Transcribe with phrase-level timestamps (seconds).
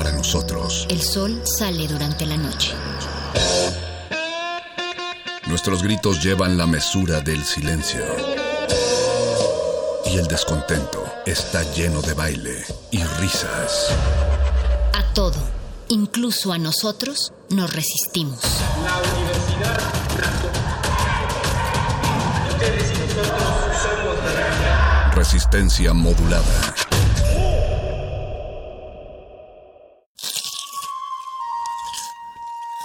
[0.00, 0.86] Para nosotros.
[0.88, 2.72] El sol sale durante la noche.
[5.46, 8.00] Nuestros gritos llevan la mesura del silencio.
[10.06, 13.90] Y el descontento está lleno de baile y risas.
[14.94, 15.36] A todo,
[15.88, 18.40] incluso a nosotros, nos resistimos.
[18.82, 19.80] La universidad
[22.48, 26.74] Ustedes y nosotros somos de Resistencia modulada.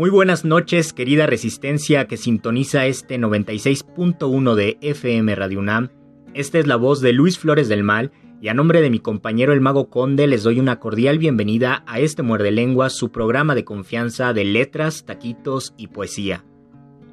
[0.00, 5.90] Muy buenas noches, querida resistencia que sintoniza este 96.1 de FM Radio UNAM.
[6.32, 9.52] Esta es la voz de Luis Flores del Mal y a nombre de mi compañero
[9.52, 13.66] el Mago Conde les doy una cordial bienvenida a este Muerde Lenguas, su programa de
[13.66, 16.46] confianza de letras, taquitos y poesía.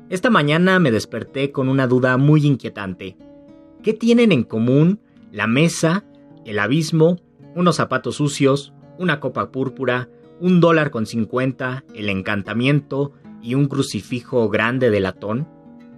[0.09, 3.17] Esta mañana me desperté con una duda muy inquietante.
[3.83, 5.02] ¿Qué tienen en común
[5.33, 6.05] la mesa,
[6.45, 7.17] el abismo,
[7.53, 10.08] unos zapatos sucios, una copa púrpura,
[10.39, 15.47] un dólar con cincuenta, el encantamiento y un crucifijo grande de latón?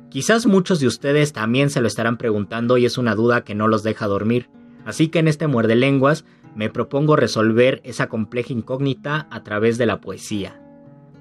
[0.09, 3.67] Quizás muchos de ustedes también se lo estarán preguntando y es una duda que no
[3.67, 4.49] los deja dormir.
[4.85, 9.85] Así que en este muerde lenguas me propongo resolver esa compleja incógnita a través de
[9.85, 10.59] la poesía.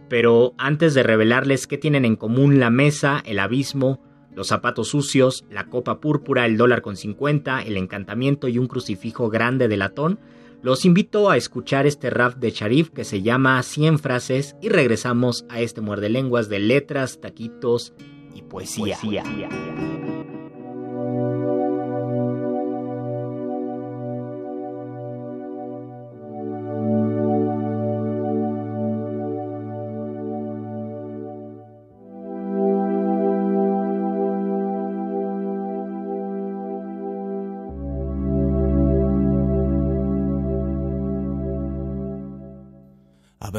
[0.08, 4.00] Pero antes de revelarles qué tienen en común la mesa, el abismo,
[4.34, 9.28] los zapatos sucios, la copa púrpura, el dólar con 50, el encantamiento y un crucifijo
[9.28, 10.18] grande de latón,
[10.62, 15.44] los invito a escuchar este rap de Sharif que se llama 100 frases y regresamos
[15.48, 17.92] a este muerde lenguas de letras, taquitos
[18.34, 18.98] y poesía.
[19.00, 19.48] poesía.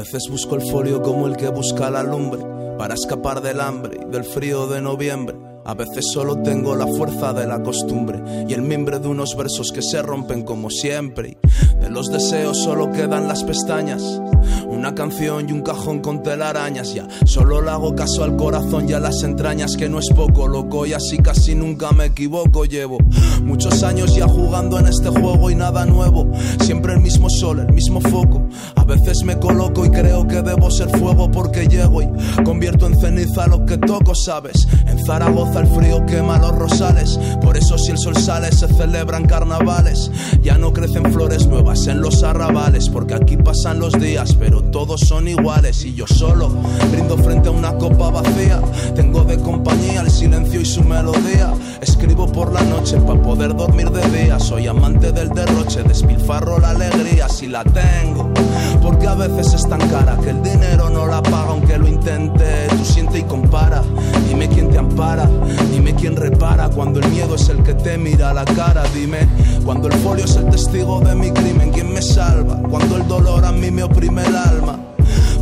[0.00, 2.42] Veces busco el folio como el que busca la lumbre
[2.78, 5.49] para escapar del hambre y del frío de noviembre.
[5.64, 9.70] A veces solo tengo la fuerza de la costumbre y el mimbre de unos versos
[9.72, 11.36] que se rompen como siempre.
[11.80, 14.02] De los deseos solo quedan las pestañas,
[14.68, 16.94] una canción y un cajón con telarañas.
[16.94, 20.48] Ya solo le hago caso al corazón y a las entrañas, que no es poco,
[20.48, 22.64] loco, y así casi nunca me equivoco.
[22.64, 22.98] Llevo
[23.44, 26.26] muchos años ya jugando en este juego y nada nuevo.
[26.60, 28.46] Siempre el mismo sol, el mismo foco.
[28.76, 32.08] A veces me coloco y creo que debo ser fuego porque llego y
[32.44, 34.66] convierto en ceniza lo que toco, ¿sabes?
[34.86, 37.18] En Zaragoza el frío quema los rosales.
[37.42, 40.10] Por eso si el sol sale se celebran carnavales.
[40.42, 45.00] Ya no crecen flores nuevas en los arrabales porque aquí pasan los días, pero todos
[45.00, 46.50] son iguales y yo solo
[46.92, 48.60] brindo frente a una copa vacía.
[48.94, 51.52] Tengo de compañía el silencio y su melodía.
[51.80, 54.38] Escribo por la noche para poder dormir de día.
[54.38, 58.30] Soy amante del derroche, despilfarro la alegría si la tengo.
[58.82, 62.68] Porque a veces es tan cara que el dinero no la paga aunque lo intente.
[62.70, 63.82] Tú siente y compara.
[64.28, 65.28] Dime quién te ampara,
[65.72, 68.82] dime quién repara cuando el miedo es el que te mira a la cara.
[68.94, 69.28] Dime
[69.64, 72.60] cuando el folio es el testigo de mi crimen, quién me salva.
[72.68, 74.89] Cuando el dolor a mí me oprime el alma.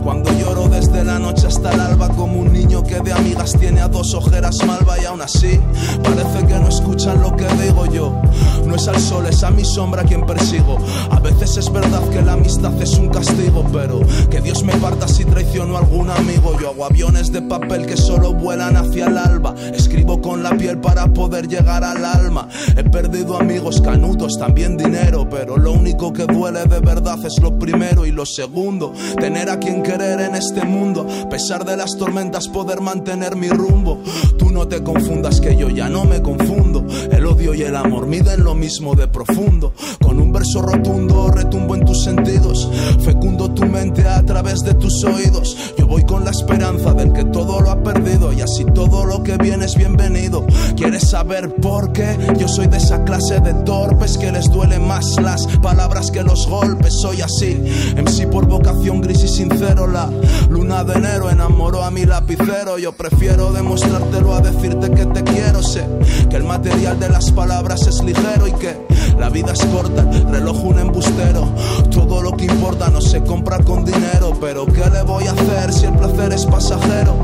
[0.03, 3.81] Cuando lloro desde la noche hasta el alba como un niño que de amigas tiene
[3.81, 5.61] a dos ojeras malva y aún así
[6.03, 8.21] parece que no escuchan lo que digo yo.
[8.67, 10.79] No es al sol, es a mi sombra quien persigo.
[11.11, 14.01] A veces es verdad que la amistad es un castigo, pero
[14.31, 16.59] que Dios me parta si traiciono a algún amigo.
[16.61, 19.55] Yo hago aviones de papel que solo vuelan hacia el alba.
[19.73, 22.49] Escribo con la piel para poder llegar al alma.
[22.77, 27.59] He perdido amigos canutos, también dinero, pero lo único que duele de verdad es lo
[27.59, 28.93] primero y lo segundo.
[29.19, 33.49] Tener a quien querer en este mundo, a pesar de las tormentas poder mantener mi
[33.49, 33.99] rumbo.
[34.39, 36.87] Tú no te confundas que yo ya no me confundo.
[37.11, 39.73] El odio y el amor miden lo mismo de profundo.
[40.01, 42.71] Con un verso rotundo retumbo en tus sentidos,
[43.05, 45.57] fecundo tu mente a través de tus oídos.
[45.77, 49.23] Yo voy con la esperanza del que todo lo ha perdido y así todo lo
[49.23, 50.47] que viene es bienvenido.
[50.77, 52.17] ¿Quieres saber por qué?
[52.39, 56.47] Yo soy de esa clase de torpes que les duele más las palabras que los
[56.49, 56.95] golpes.
[57.03, 57.61] Soy así,
[57.97, 59.78] en sí por vocación gris y sincero.
[59.87, 60.11] La
[60.51, 62.79] luna de enero enamoró a mi lapicero.
[62.79, 65.63] Yo prefiero demostrártelo a decirte que te quiero.
[65.63, 65.87] Sé
[66.29, 68.77] que el material de las palabras es ligero y que
[69.19, 71.49] la vida es corta, el reloj un embustero.
[71.91, 75.73] Todo lo que importa no se compra con dinero, pero ¿qué le voy a hacer
[75.73, 77.15] si el placer es pasajero?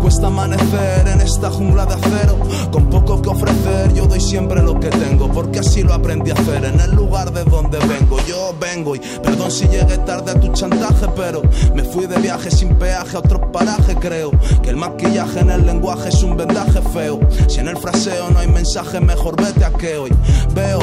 [0.00, 2.38] Cuesta amanecer en esta jungla de acero,
[2.70, 6.34] con poco que ofrecer yo doy siempre lo que tengo, porque así lo aprendí a
[6.34, 8.18] hacer en el lugar de donde vengo.
[8.26, 11.42] Yo vengo y perdón si llegué tarde a tu chantaje, pero
[11.74, 14.30] me fui de viaje sin peaje a otro paraje, creo
[14.62, 17.20] que el maquillaje en el lenguaje es un vendaje feo.
[17.48, 20.12] Si en el fraseo no hay mensaje, mejor vete a que hoy
[20.54, 20.78] veo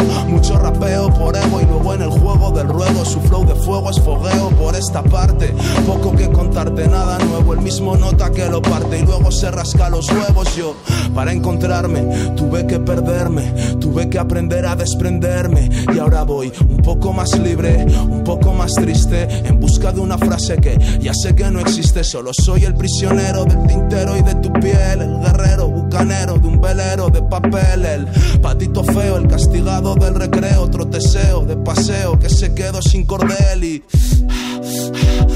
[0.58, 4.00] rapeo por ego y luego en el juego del ruego su flow de fuego es
[4.00, 5.54] fogueo por esta parte.
[5.86, 9.90] Poco que contarte, nada nuevo, el mismo nota que lo parte y luego se rasca
[9.90, 10.56] los huevos.
[10.56, 10.76] Yo,
[11.14, 15.70] para encontrarme, tuve que perderme, tuve que aprender a desprenderme.
[15.94, 20.18] Y ahora voy un poco más libre, un poco más triste, en busca de una
[20.18, 24.36] frase que ya sé que no existe, solo soy el prisionero del tintero y de
[24.36, 28.08] tu piel, el guerrero bucanero de un velero de papel, el
[28.42, 33.64] patito feo, el castigado del recreo, otro deseo de paseo que se quedó sin cordel
[33.64, 33.84] y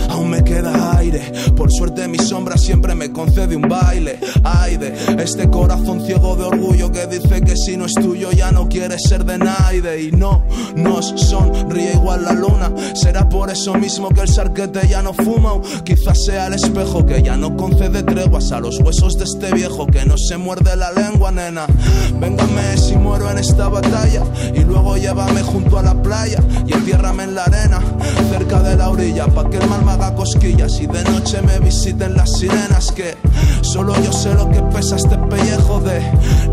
[0.10, 1.32] aún me queda aire.
[1.56, 4.20] Por suerte mi sombra siempre me concede un baile.
[4.44, 4.72] Ay
[5.20, 8.98] este corazón ciego de orgullo que dice que si no es tuyo ya no quiere
[9.00, 10.02] ser de nadie.
[10.02, 10.44] Y no
[10.76, 12.72] nos sonríe igual la luna.
[12.94, 15.54] Será por eso mismo que el sarquete ya no fuma.
[15.54, 19.54] O quizás sea el espejo que ya no concede treguas a los huesos de este
[19.54, 21.68] viejo que no se muerde la lengua, nena.
[22.20, 24.24] Véngame si muero en esta batalla.
[24.54, 27.80] Y luego llévame junto a la playa y entiérrame en la arena,
[28.30, 31.60] cerca de la orilla, pa' que el mal me haga cosquillas y de noche me
[31.60, 32.92] visiten las sirenas.
[32.92, 33.18] Que
[33.62, 36.02] solo yo sé lo que pesa este pellejo de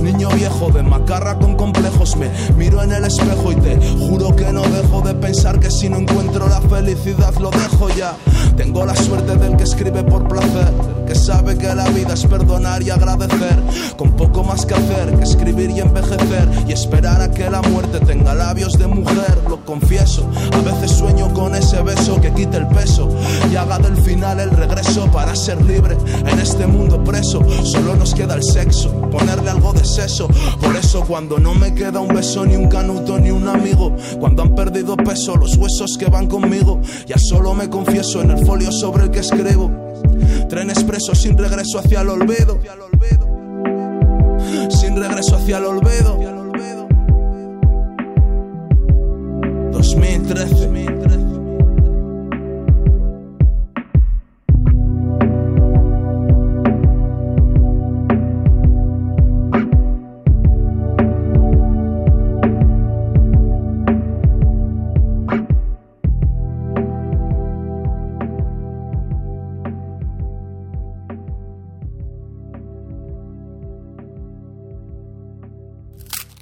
[0.01, 2.17] niño viejo, de macarra con complejos.
[2.17, 5.89] Me miro en el espejo y te juro que no dejo de pensar que si
[5.89, 8.15] no encuentro la felicidad lo dejo ya.
[8.57, 10.73] Tengo la suerte del que escribe por placer,
[11.07, 13.63] que sabe que la vida es perdonar y agradecer,
[13.97, 18.01] con poco más que hacer que escribir y envejecer y esperar a que la muerte
[18.01, 20.29] tenga labios de mujer, lo confieso.
[20.53, 23.09] A veces sueño con ese beso que quite el peso
[23.51, 25.97] y haga del final el regreso para ser libre
[26.27, 27.41] en este mundo preso.
[27.65, 30.29] Solo nos queda el sexo, ponerle algo de seso.
[30.61, 34.43] Por eso cuando no me queda un beso, ni un canuto, ni un amigo, cuando
[34.43, 38.71] han perdido peso los huesos que van conmigo, ya solo me confieso en el folio
[38.73, 39.71] sobre el que escribo.
[40.49, 42.59] Tren expreso sin regreso hacia el olvido.
[44.71, 46.38] Sin regreso hacia el olvido.
[49.97, 50.69] 2013.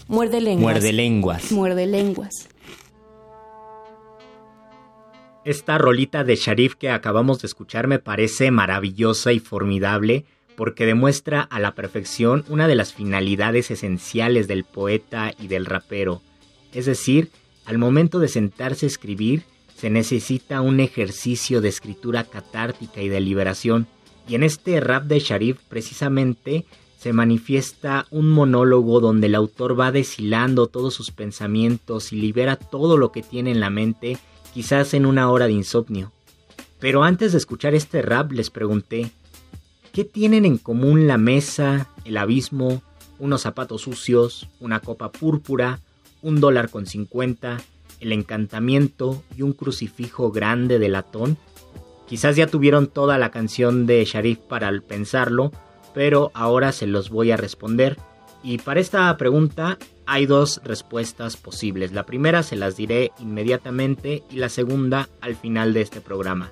[0.08, 0.62] Muerde lenguas.
[0.62, 1.52] Muerde lenguas.
[1.52, 2.48] Muerde lenguas.
[5.46, 10.24] Esta rolita de Sharif que acabamos de escuchar me parece maravillosa y formidable
[10.56, 16.20] porque demuestra a la perfección una de las finalidades esenciales del poeta y del rapero.
[16.72, 17.30] Es decir,
[17.64, 19.44] al momento de sentarse a escribir,
[19.76, 23.86] se necesita un ejercicio de escritura catártica y de liberación.
[24.26, 26.64] Y en este rap de Sharif precisamente
[26.98, 32.96] se manifiesta un monólogo donde el autor va deshilando todos sus pensamientos y libera todo
[32.96, 34.18] lo que tiene en la mente,
[34.56, 36.12] quizás en una hora de insomnio.
[36.78, 39.10] Pero antes de escuchar este rap les pregunté,
[39.92, 42.80] ¿qué tienen en común la mesa, el abismo,
[43.18, 45.80] unos zapatos sucios, una copa púrpura,
[46.22, 47.58] un dólar con cincuenta,
[48.00, 51.36] el encantamiento y un crucifijo grande de latón?
[52.08, 55.52] Quizás ya tuvieron toda la canción de Sharif para pensarlo,
[55.92, 57.98] pero ahora se los voy a responder.
[58.42, 61.92] Y para esta pregunta hay dos respuestas posibles.
[61.92, 66.50] La primera se las diré inmediatamente y la segunda al final de este programa.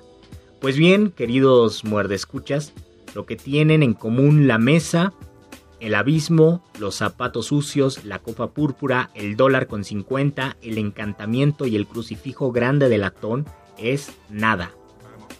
[0.61, 2.73] Pues bien, queridos muerdescuchas,
[3.13, 5.13] lo que tienen en común la mesa,
[5.79, 11.75] el abismo, los zapatos sucios, la copa púrpura, el dólar con 50, el encantamiento y
[11.75, 13.45] el crucifijo grande de latón
[13.77, 14.71] es nada.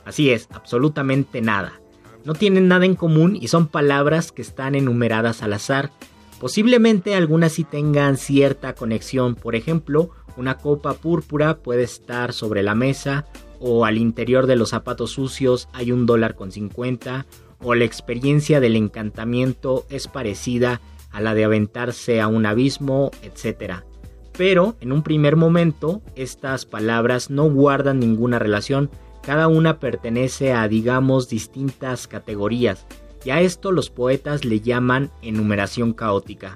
[0.06, 1.82] Así es, absolutamente nada.
[2.24, 5.92] No tienen nada en común y son palabras que están enumeradas al azar.
[6.46, 12.76] Posiblemente algunas sí tengan cierta conexión, por ejemplo, una copa púrpura puede estar sobre la
[12.76, 13.26] mesa
[13.60, 17.26] o al interior de los zapatos sucios hay un dólar con 50
[17.64, 23.78] o la experiencia del encantamiento es parecida a la de aventarse a un abismo, etc.
[24.38, 28.92] Pero en un primer momento estas palabras no guardan ninguna relación,
[29.24, 32.86] cada una pertenece a digamos distintas categorías
[33.26, 36.54] y a esto los poetas le llaman enumeración caótica.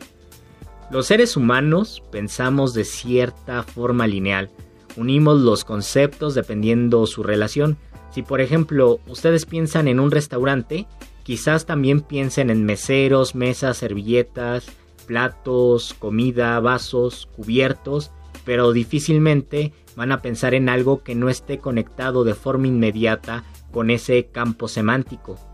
[0.92, 4.50] Los seres humanos pensamos de cierta forma lineal,
[4.96, 7.78] unimos los conceptos dependiendo su relación.
[8.12, 10.88] Si por ejemplo ustedes piensan en un restaurante,
[11.24, 14.68] quizás también piensen en meseros, mesas, servilletas,
[15.08, 18.12] platos, comida, vasos, cubiertos,
[18.46, 23.90] pero difícilmente van a pensar en algo que no esté conectado de forma inmediata con
[23.90, 25.49] ese campo semántico.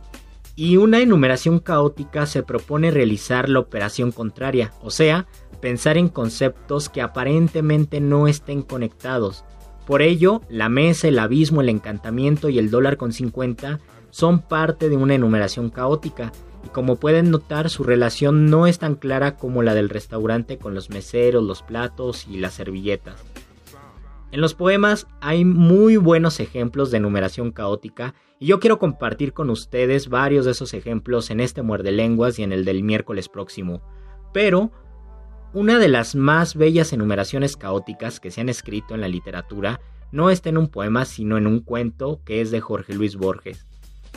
[0.57, 5.27] Y una enumeración caótica se propone realizar la operación contraria, o sea,
[5.59, 9.43] pensar en conceptos que aparentemente no estén conectados.
[9.85, 13.79] Por ello, la mesa, el abismo, el encantamiento y el dólar con 50
[14.11, 16.31] son parte de una enumeración caótica,
[16.63, 20.73] y como pueden notar su relación no es tan clara como la del restaurante con
[20.73, 23.21] los meseros, los platos y las servilletas.
[24.35, 29.49] En los poemas hay muy buenos ejemplos de enumeración caótica y yo quiero compartir con
[29.49, 33.81] ustedes varios de esos ejemplos en este muerde lenguas y en el del miércoles próximo.
[34.33, 34.71] Pero
[35.53, 39.79] una de las más bellas enumeraciones caóticas que se han escrito en la literatura
[40.11, 43.65] no está en un poema sino en un cuento que es de Jorge Luis Borges.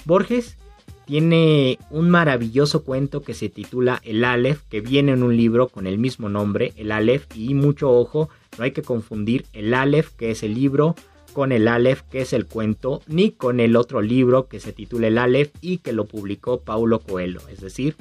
[0.05, 0.59] Borges
[1.07, 5.87] tiene un maravilloso cuento que se titula El Aleph, que viene en un libro con
[5.87, 10.31] el mismo nombre, El Aleph, y mucho ojo, no hay que confundir el Aleph, que
[10.31, 10.95] es el libro,
[11.33, 15.07] con el Aleph, que es el cuento, ni con el otro libro que se titula
[15.07, 17.41] El Aleph y que lo publicó Paulo Coelho.
[17.49, 17.95] Es decir,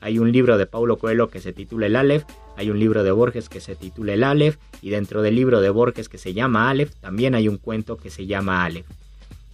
[0.00, 2.24] hay un libro de Paulo Coelho que se titula El Aleph,
[2.56, 5.70] hay un libro de Borges que se titula El Aleph, y dentro del libro de
[5.70, 8.86] Borges que se llama Aleph, también hay un cuento que se llama Aleph.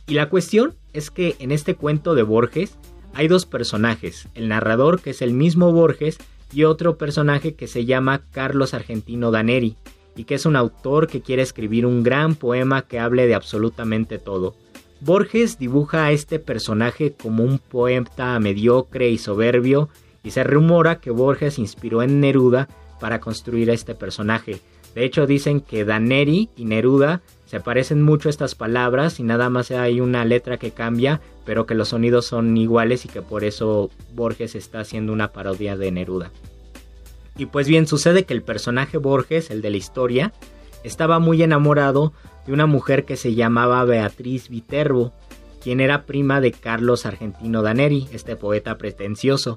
[0.07, 2.77] Y la cuestión es que en este cuento de Borges,
[3.15, 6.19] hay dos personajes, el narrador que es el mismo Borges
[6.53, 9.77] y otro personaje que se llama Carlos Argentino Daneri
[10.19, 14.19] y que es un autor que quiere escribir un gran poema que hable de absolutamente
[14.19, 14.57] todo.
[15.01, 19.89] Borges dibuja a este personaje como un poeta mediocre y soberbio
[20.25, 24.61] y se rumora que Borges inspiró en Neruda para construir a este personaje.
[24.97, 29.71] De hecho dicen que Daneri y Neruda se parecen mucho estas palabras y nada más
[29.71, 33.91] hay una letra que cambia, pero que los sonidos son iguales y que por eso
[34.15, 36.33] Borges está haciendo una parodia de Neruda.
[37.39, 40.33] Y pues bien, sucede que el personaje Borges, el de la historia,
[40.83, 42.13] estaba muy enamorado
[42.47, 45.13] de una mujer que se llamaba Beatriz Viterbo,
[45.63, 49.57] quien era prima de Carlos Argentino Daneri, este poeta pretencioso.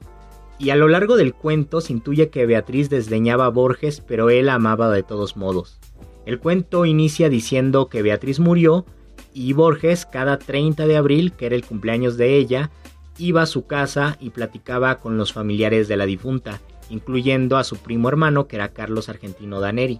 [0.59, 4.47] Y a lo largo del cuento se intuye que Beatriz desdeñaba a Borges, pero él
[4.49, 5.79] amaba de todos modos.
[6.27, 8.85] El cuento inicia diciendo que Beatriz murió
[9.33, 12.69] y Borges cada 30 de abril, que era el cumpleaños de ella,
[13.17, 17.77] iba a su casa y platicaba con los familiares de la difunta, incluyendo a su
[17.77, 19.99] primo hermano que era Carlos Argentino Daneri.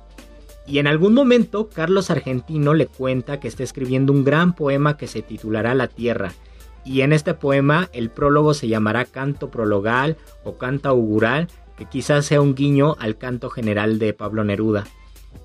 [0.68, 5.08] Y en algún momento Carlos Argentino le cuenta que está escribiendo un gran poema que
[5.08, 6.34] se titulará La Tierra,
[6.84, 12.26] y en este poema el prólogo se llamará Canto Prologal o Canto Augural, que quizás
[12.26, 14.86] sea un guiño al canto general de Pablo Neruda.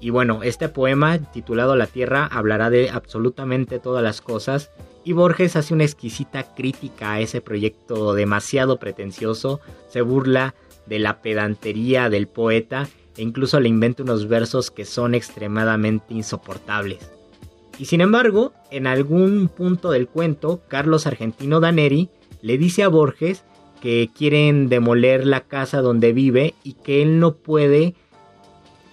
[0.00, 4.70] Y bueno, este poema titulado La Tierra hablará de absolutamente todas las cosas
[5.04, 10.54] y Borges hace una exquisita crítica a ese proyecto demasiado pretencioso, se burla
[10.86, 17.10] de la pedantería del poeta e incluso le inventa unos versos que son extremadamente insoportables.
[17.78, 22.08] Y sin embargo, en algún punto del cuento, Carlos Argentino Daneri
[22.40, 23.44] le dice a Borges
[23.80, 27.94] que quieren demoler la casa donde vive y que él no puede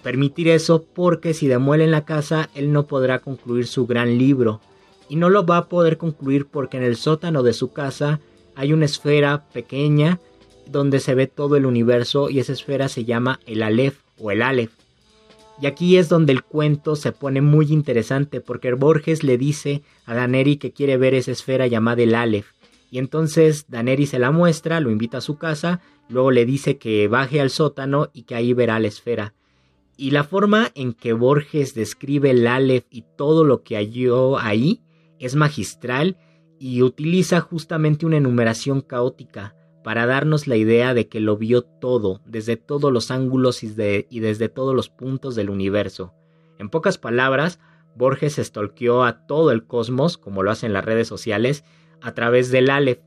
[0.02, 4.60] permitir eso porque si demuelen la casa él no podrá concluir su gran libro
[5.08, 8.20] y no lo va a poder concluir porque en el sótano de su casa
[8.54, 10.20] hay una esfera pequeña
[10.66, 14.42] donde se ve todo el universo y esa esfera se llama el Aleph o el
[14.42, 14.72] Aleph.
[15.60, 20.14] Y aquí es donde el cuento se pone muy interesante porque Borges le dice a
[20.14, 22.46] Daneri que quiere ver esa esfera llamada el Aleph.
[22.90, 27.08] Y entonces Daneri se la muestra, lo invita a su casa, luego le dice que
[27.08, 29.34] baje al sótano y que ahí verá la esfera.
[29.96, 34.80] Y la forma en que Borges describe el Aleph y todo lo que halló ahí
[35.20, 36.16] es magistral
[36.58, 39.54] y utiliza justamente una enumeración caótica
[39.84, 44.48] para darnos la idea de que lo vio todo, desde todos los ángulos y, desde
[44.48, 46.14] todos los puntos del universo.
[46.58, 47.60] En pocas palabras,
[47.94, 51.64] Borges estolqueó a todo el cosmos, como lo hacen las redes sociales,
[52.00, 53.00] a través del Aleph,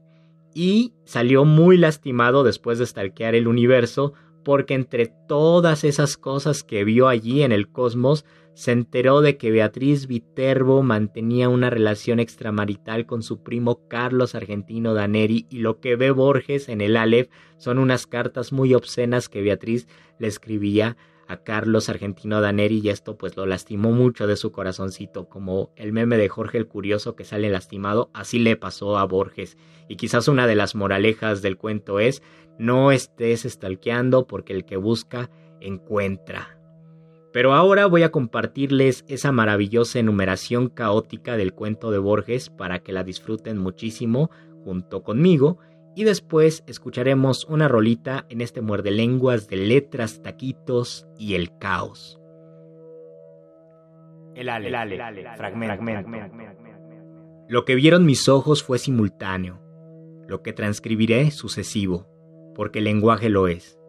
[0.53, 6.84] y salió muy lastimado después de stalkear el universo porque entre todas esas cosas que
[6.84, 8.24] vio allí en el cosmos,
[8.57, 14.95] se enteró de que Beatriz Viterbo mantenía una relación extramarital con su primo Carlos Argentino
[14.95, 19.43] Daneri y lo que ve Borges en el Aleph son unas cartas muy obscenas que
[19.43, 19.87] Beatriz
[20.17, 20.97] le escribía
[21.27, 25.93] a Carlos Argentino Daneri y esto pues lo lastimó mucho de su corazoncito, como el
[25.93, 29.55] meme de Jorge el Curioso que sale lastimado, así le pasó a Borges.
[29.87, 32.23] Y quizás una de las moralejas del cuento es
[32.57, 35.29] no estés estalqueando porque el que busca
[35.61, 36.56] encuentra.
[37.34, 42.93] Pero ahora voy a compartirles esa maravillosa enumeración caótica del cuento de Borges para que
[42.93, 44.31] la disfruten muchísimo
[44.63, 45.57] junto conmigo
[45.98, 52.19] y después escucharemos una rolita en este muerde lenguas de letras, taquitos y el caos.
[54.36, 54.69] El ale,
[55.36, 56.07] fragmento.
[57.50, 59.60] Lo que vieron mis ojos fue simultáneo,
[60.27, 62.05] lo que transcribiré sucesivo,
[62.53, 63.79] porque el lenguaje lo es.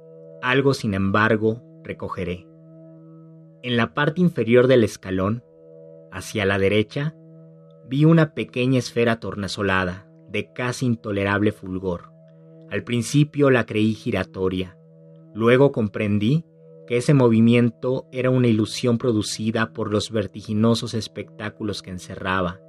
[0.41, 2.48] Algo, sin embargo, recogeré.
[3.63, 5.43] En la parte inferior del escalón,
[6.13, 7.17] hacia la derecha,
[7.89, 12.13] vi una pequeña esfera tornasolada, de casi intolerable fulgor.
[12.71, 14.77] Al principio la creí giratoria,
[15.35, 16.45] luego comprendí
[16.87, 22.61] que ese movimiento era una ilusión producida por los vertiginosos espectáculos que encerraba.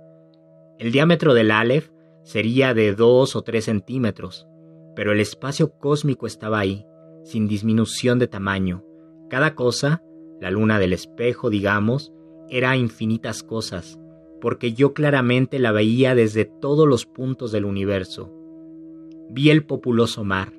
[0.78, 1.90] El diámetro del Aleph
[2.24, 4.48] sería de dos o tres centímetros,
[4.96, 6.86] pero el espacio cósmico estaba ahí,
[7.24, 8.84] sin disminución de tamaño.
[9.30, 10.02] Cada cosa
[10.40, 12.14] la luna del espejo, digamos,
[12.50, 14.00] era infinitas cosas,
[14.42, 18.34] porque yo claramente la veía desde todos los puntos del universo.
[19.30, 20.54] Vi el populoso mar,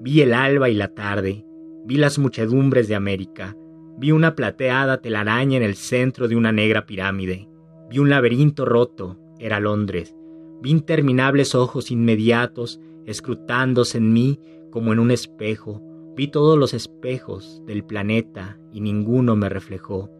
[0.00, 1.44] vi el alba y la tarde,
[1.84, 3.56] vi las muchedumbres de América,
[3.98, 7.48] vi una plateada telaraña en el centro de una negra pirámide,
[7.88, 10.16] vi un laberinto roto, era Londres,
[10.62, 15.82] vi interminables ojos inmediatos escrutándose en mí como en un espejo,
[16.20, 20.10] Vi todos los espejos del planeta y ninguno me reflejó.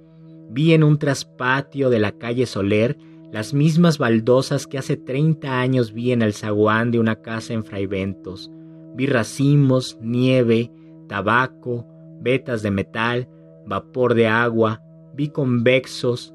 [0.50, 2.97] Vi en un traspatio de la calle Soler
[3.33, 7.64] las mismas baldosas que hace treinta años vi en el zaguán de una casa en
[7.64, 8.50] Fraiventos.
[8.97, 10.73] Vi racimos, nieve,
[11.09, 11.86] tabaco,
[12.21, 13.28] vetas de metal,
[13.67, 14.82] vapor de agua,
[15.15, 16.34] vi convexos,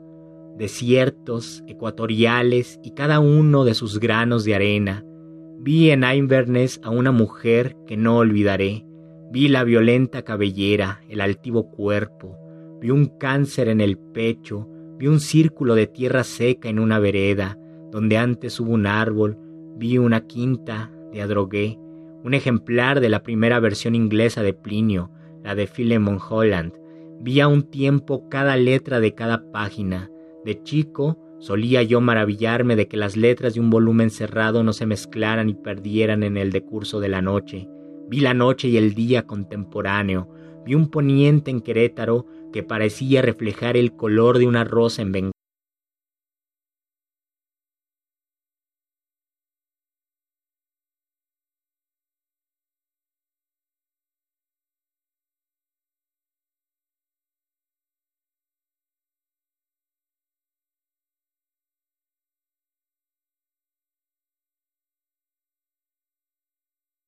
[0.57, 5.03] desiertos, ecuatoriales y cada uno de sus granos de arena.
[5.59, 8.84] Vi en Inverness a una mujer que no olvidaré,
[9.35, 12.37] Vi la violenta cabellera, el altivo cuerpo,
[12.79, 14.65] vi un cáncer en el pecho,
[14.97, 17.59] vi un círculo de tierra seca en una vereda,
[17.91, 19.37] donde antes hubo un árbol,
[19.75, 21.77] vi una quinta de Adrogué,
[22.23, 25.11] un ejemplar de la primera versión inglesa de Plinio,
[25.43, 26.71] la de Philemon Holland.
[27.19, 30.09] Vi a un tiempo cada letra de cada página.
[30.45, 34.85] De chico solía yo maravillarme de que las letras de un volumen cerrado no se
[34.85, 37.67] mezclaran y perdieran en el decurso de la noche.
[38.07, 40.29] Vi la noche y el día contemporáneo,
[40.65, 45.11] vi un poniente en Querétaro que parecía reflejar el color de una rosa en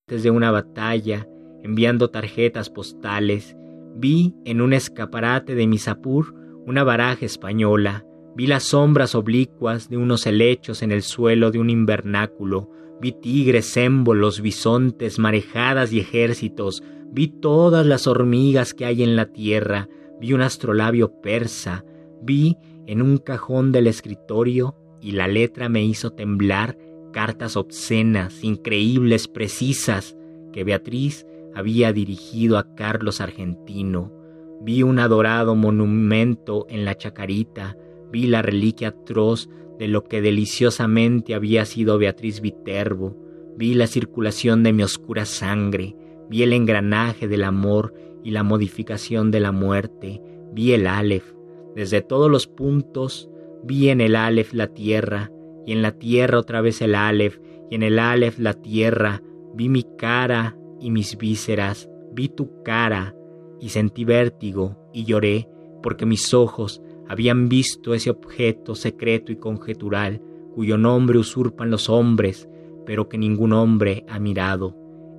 [0.07, 1.27] desde una batalla,
[1.63, 3.57] enviando tarjetas postales,
[3.95, 6.33] vi en un escaparate de Misapur
[6.65, 11.69] una baraja española, vi las sombras oblicuas de unos helechos en el suelo de un
[11.69, 12.69] invernáculo,
[13.01, 19.25] vi tigres, émbolos, bisontes, marejadas y ejércitos, vi todas las hormigas que hay en la
[19.25, 19.89] tierra,
[20.21, 21.83] vi un astrolabio persa,
[22.21, 26.77] vi en un cajón del escritorio y la letra me hizo temblar
[27.17, 30.15] cartas obscenas, increíbles, precisas,
[30.53, 31.25] que Beatriz
[31.55, 34.13] había dirigido a Carlos Argentino.
[34.61, 37.75] Vi un adorado monumento en la chacarita,
[38.11, 39.49] vi la reliquia atroz
[39.79, 43.17] de lo que deliciosamente había sido Beatriz Viterbo,
[43.57, 45.95] vi la circulación de mi oscura sangre,
[46.29, 50.21] vi el engranaje del amor y la modificación de la muerte,
[50.53, 51.33] vi el Aleph.
[51.75, 53.27] Desde todos los puntos
[53.63, 55.31] vi en el Aleph la tierra,
[55.67, 59.21] y en la tierra otra vez el Aleph, y en el Aleph la tierra,
[59.53, 63.13] vi mi cara y mis vísceras, vi tu cara,
[63.59, 65.49] y sentí vértigo, y lloré,
[65.83, 70.21] porque mis ojos habían visto ese objeto secreto y conjetural,
[70.55, 72.47] cuyo nombre usurpan los hombres,
[72.85, 74.73] pero que ningún hombre ha mirado,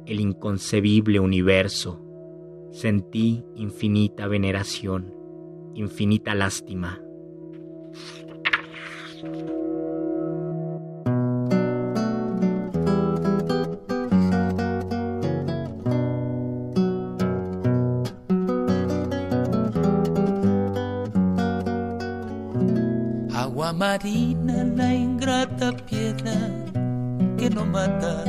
[0.07, 2.03] el inconcebible universo.
[2.73, 5.13] Sentí infinita veneración,
[5.75, 7.03] infinita lástima.
[23.99, 26.37] Marina, la ingrata piedra
[27.37, 28.25] que no mata.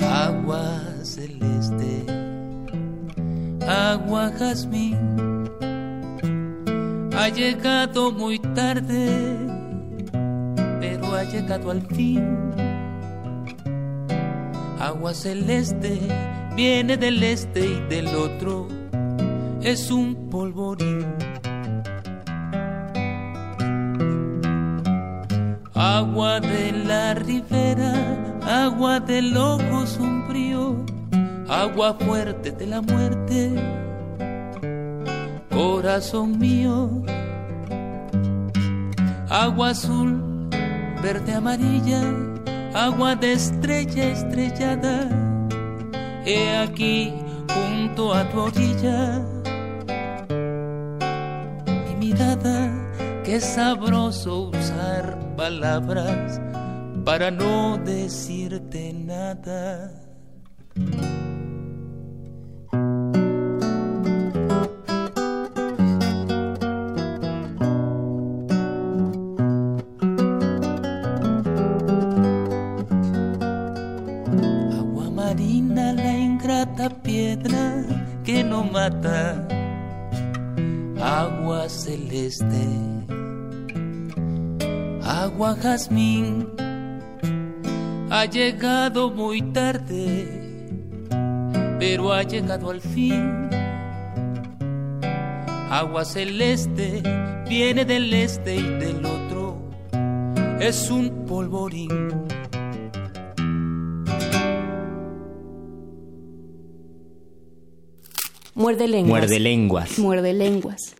[0.00, 2.04] Agua celeste,
[3.66, 4.96] agua jazmín.
[7.16, 9.36] Ha llegado muy tarde,
[10.80, 12.24] pero ha llegado al fin.
[14.80, 16.00] Agua celeste
[16.56, 18.66] viene del este y del otro
[19.62, 21.37] es un polvorín.
[25.80, 27.94] Agua de la ribera,
[28.44, 30.84] agua del ojo sombrío,
[31.48, 33.54] agua fuerte de la muerte,
[35.48, 36.90] corazón mío.
[39.30, 40.20] Agua azul,
[41.00, 42.02] verde, amarilla,
[42.74, 45.08] agua de estrella estrellada.
[46.24, 47.12] He aquí
[47.54, 49.22] junto a tu orilla
[51.86, 52.68] mi mirada,
[53.22, 54.97] qué sabroso usar
[55.38, 56.40] palabras
[57.04, 59.88] para no decirte nada.
[74.80, 77.84] Agua marina, la ingrata piedra
[78.24, 79.46] que no mata.
[81.00, 82.87] Agua celeste
[85.38, 86.48] agua jazmín
[88.10, 90.26] ha llegado muy tarde,
[91.78, 93.48] pero ha llegado al fin.
[95.70, 97.04] Agua celeste
[97.48, 99.62] viene del este y del otro,
[100.58, 102.10] es un polvorín.
[108.56, 109.08] Muerde lenguas.
[109.08, 109.98] Muerde lenguas.
[110.00, 110.96] Muerde lenguas.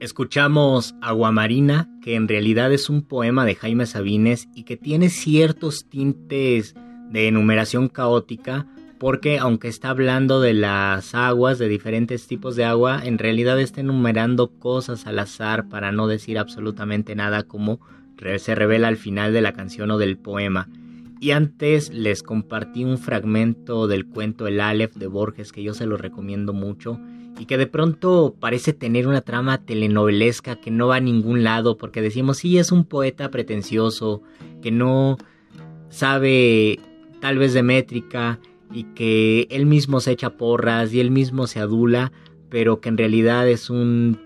[0.00, 5.90] Escuchamos Aguamarina, que en realidad es un poema de Jaime Sabines y que tiene ciertos
[5.90, 6.74] tintes
[7.10, 8.66] de enumeración caótica,
[8.98, 13.82] porque aunque está hablando de las aguas, de diferentes tipos de agua, en realidad está
[13.82, 17.78] enumerando cosas al azar para no decir absolutamente nada como
[18.38, 20.70] se revela al final de la canción o del poema.
[21.20, 25.84] Y antes les compartí un fragmento del cuento El Aleph de Borges que yo se
[25.84, 26.98] lo recomiendo mucho
[27.40, 31.78] y que de pronto parece tener una trama telenovelesca que no va a ningún lado
[31.78, 34.22] porque decimos sí es un poeta pretencioso
[34.60, 35.16] que no
[35.88, 36.78] sabe
[37.22, 38.38] tal vez de métrica
[38.70, 42.12] y que él mismo se echa porras y él mismo se adula
[42.50, 44.18] pero que en realidad es un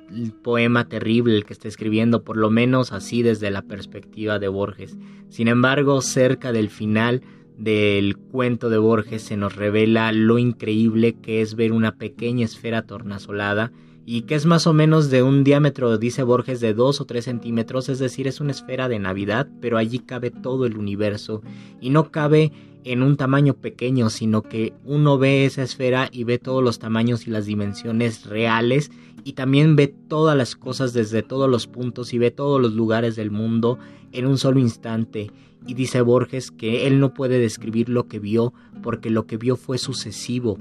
[0.42, 4.96] poema terrible el que está escribiendo, por lo menos así desde la perspectiva de Borges.
[5.28, 7.20] Sin embargo, cerca del final
[7.56, 12.82] del cuento de Borges se nos revela lo increíble que es ver una pequeña esfera
[12.82, 13.72] tornasolada
[14.06, 17.24] y que es más o menos de un diámetro, dice Borges, de 2 o 3
[17.24, 21.42] centímetros, es decir, es una esfera de Navidad, pero allí cabe todo el universo
[21.80, 22.52] y no cabe
[22.84, 27.26] en un tamaño pequeño, sino que uno ve esa esfera y ve todos los tamaños
[27.26, 28.90] y las dimensiones reales
[29.24, 33.16] y también ve todas las cosas desde todos los puntos y ve todos los lugares
[33.16, 33.78] del mundo
[34.12, 35.30] en un solo instante.
[35.66, 39.56] Y dice Borges que él no puede describir lo que vio porque lo que vio
[39.56, 40.58] fue sucesivo.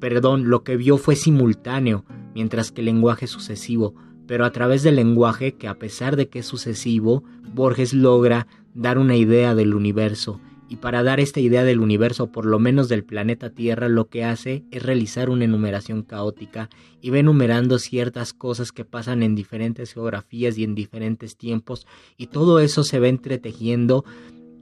[0.00, 3.94] Perdón, lo que vio fue simultáneo, mientras que el lenguaje es sucesivo.
[4.26, 8.98] Pero a través del lenguaje, que a pesar de que es sucesivo, Borges logra dar
[8.98, 10.40] una idea del universo
[10.72, 14.24] y para dar esta idea del universo, por lo menos del planeta Tierra, lo que
[14.24, 16.70] hace es realizar una enumeración caótica
[17.02, 22.28] y va enumerando ciertas cosas que pasan en diferentes geografías y en diferentes tiempos y
[22.28, 24.06] todo eso se va entretejiendo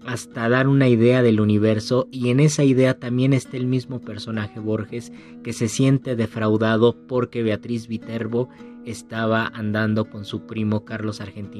[0.05, 4.59] hasta dar una idea del universo y en esa idea también está el mismo personaje
[4.59, 5.13] Borges
[5.45, 8.49] que se siente defraudado porque Beatriz Viterbo
[8.85, 11.60] estaba andando con su primo Carlos Argentino.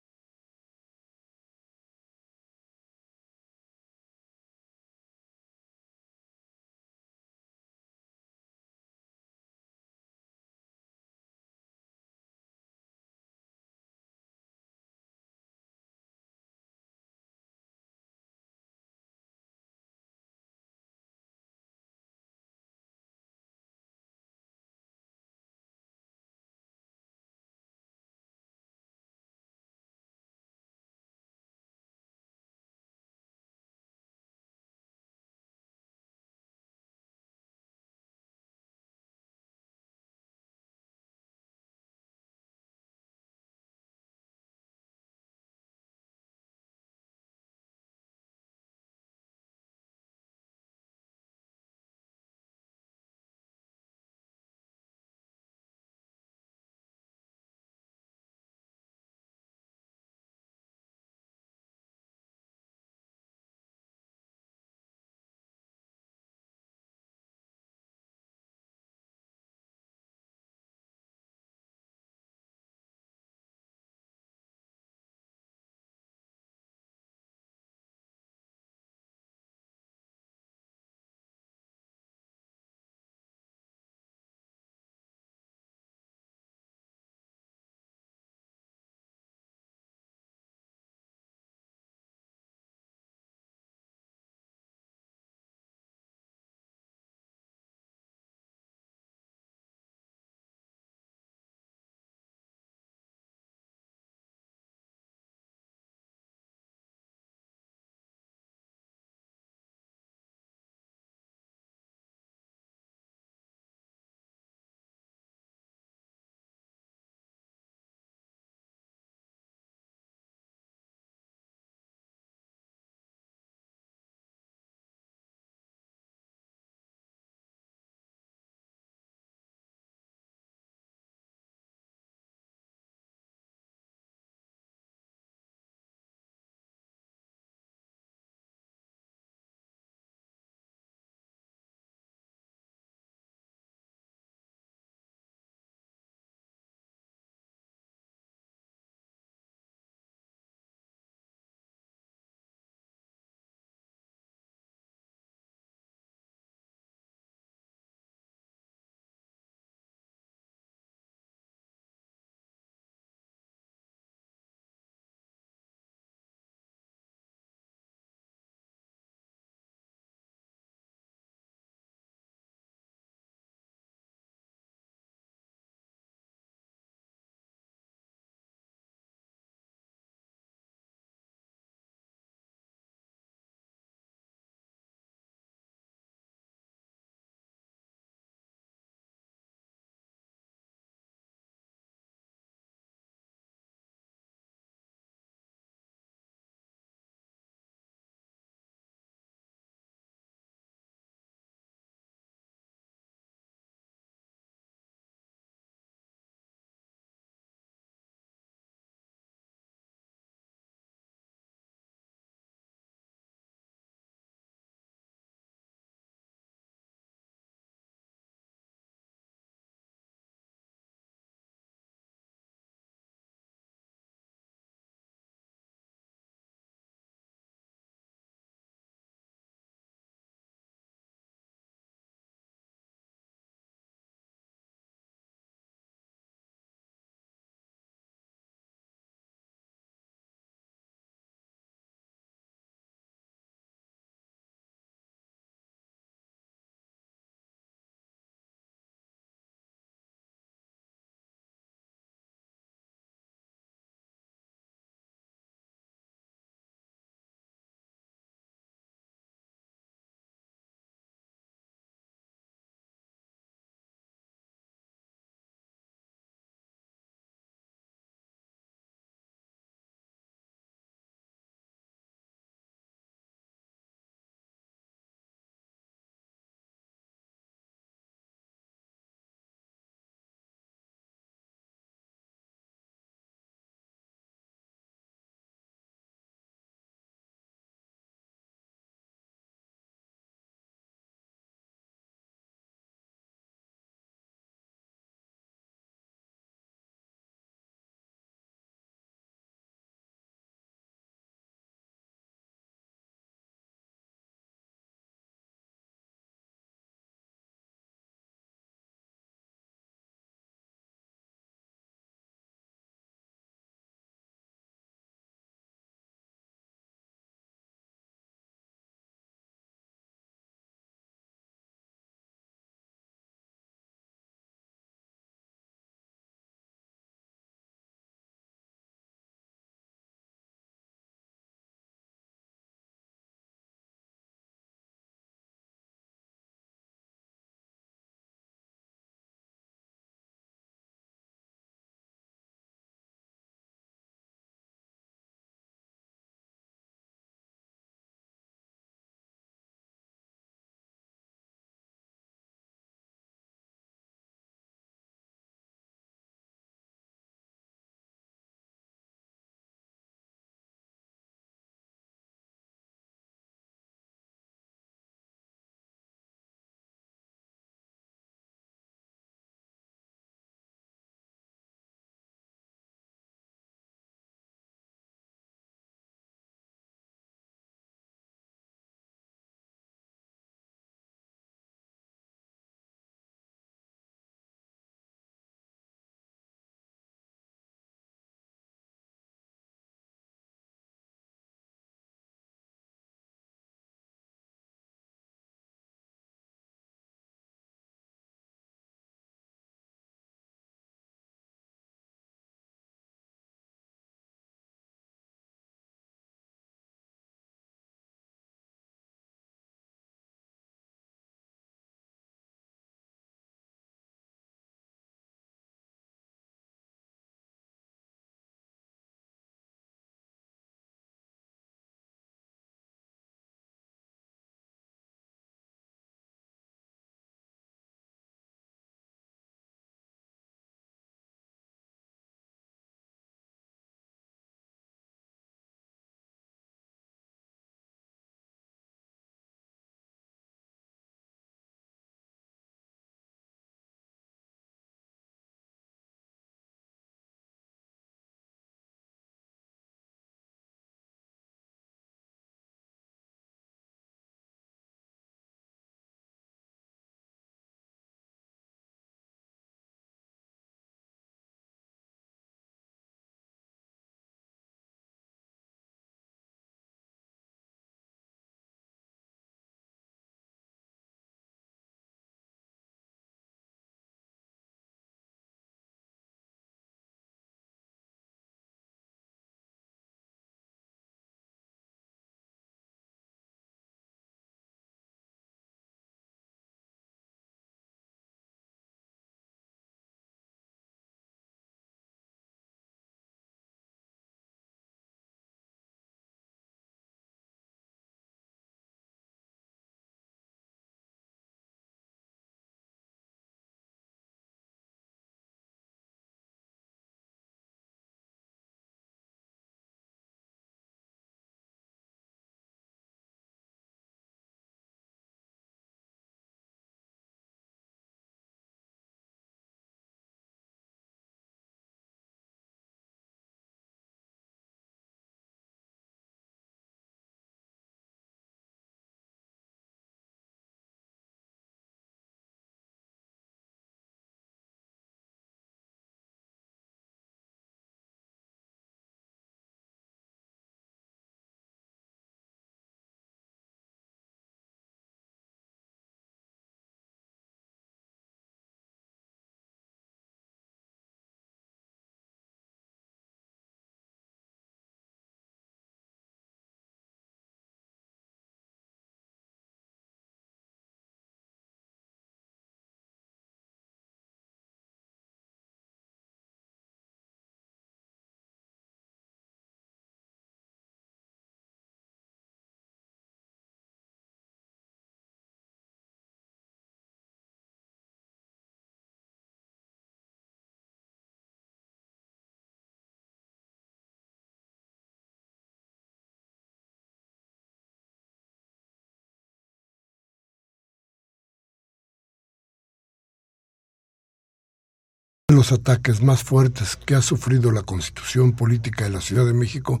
[595.62, 600.00] Los ataques más fuertes que ha sufrido la constitución política de la Ciudad de México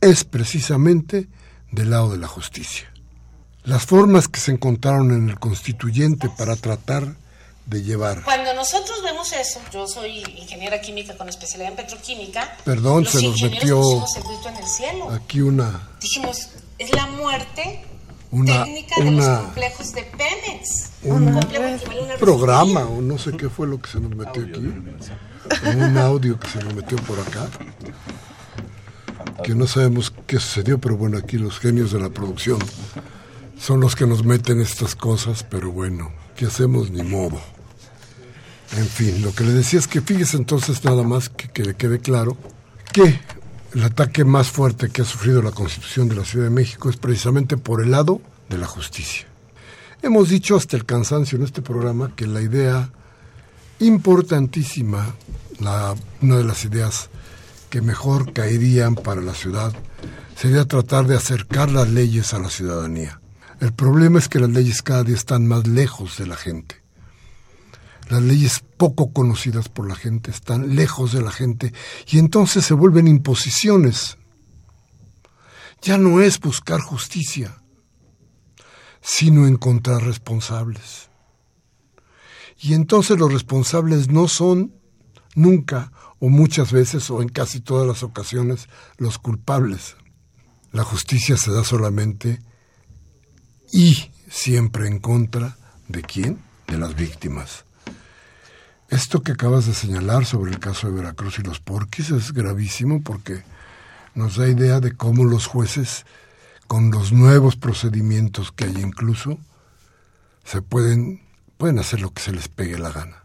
[0.00, 1.28] es precisamente
[1.72, 2.88] del lado de la justicia.
[3.64, 7.16] Las formas que se encontraron en el constituyente para tratar
[7.66, 8.22] de llevar.
[8.22, 12.56] Cuando nosotros vemos eso, yo soy ingeniera química con especialidad en petroquímica.
[12.64, 15.10] Perdón, se nos metió en el cielo.
[15.10, 15.88] aquí una.
[16.00, 16.48] Dijimos,
[16.78, 17.84] es la muerte
[18.32, 20.90] una, técnica de los complejos de Pemex.
[21.04, 21.40] Un,
[22.18, 24.72] programa o no sé qué fue lo que se nos metió aquí.
[25.76, 27.48] un audio que se nos metió por acá.
[29.44, 32.58] Que no sabemos qué sucedió, pero bueno, aquí los genios de la producción
[33.58, 36.90] son los que nos meten estas cosas, pero bueno, ¿qué hacemos?
[36.90, 37.40] Ni modo.
[38.76, 41.74] En fin, lo que le decía es que fíjese entonces nada más que, que le
[41.74, 42.36] quede claro
[42.92, 43.20] que
[43.74, 46.96] el ataque más fuerte que ha sufrido la Constitución de la Ciudad de México es
[46.96, 49.26] precisamente por el lado de la justicia.
[50.02, 52.90] Hemos dicho hasta el cansancio en este programa que la idea
[53.78, 55.14] importantísima,
[56.20, 57.08] una de las ideas
[57.70, 59.72] que mejor caerían para la ciudad,
[60.36, 63.20] sería tratar de acercar las leyes a la ciudadanía.
[63.60, 66.81] El problema es que las leyes cada día están más lejos de la gente.
[68.08, 71.72] Las leyes poco conocidas por la gente están lejos de la gente
[72.06, 74.18] y entonces se vuelven imposiciones.
[75.80, 77.62] Ya no es buscar justicia,
[79.00, 81.10] sino encontrar responsables.
[82.60, 84.74] Y entonces los responsables no son
[85.34, 89.96] nunca o muchas veces o en casi todas las ocasiones los culpables.
[90.70, 92.40] La justicia se da solamente
[93.72, 95.56] y siempre en contra
[95.88, 96.38] de quién?
[96.68, 97.64] De las víctimas.
[98.92, 103.02] Esto que acabas de señalar sobre el caso de Veracruz y los porquis es gravísimo
[103.02, 103.42] porque
[104.14, 106.04] nos da idea de cómo los jueces,
[106.66, 109.38] con los nuevos procedimientos que hay incluso,
[110.44, 111.22] se pueden,
[111.56, 113.24] pueden hacer lo que se les pegue la gana.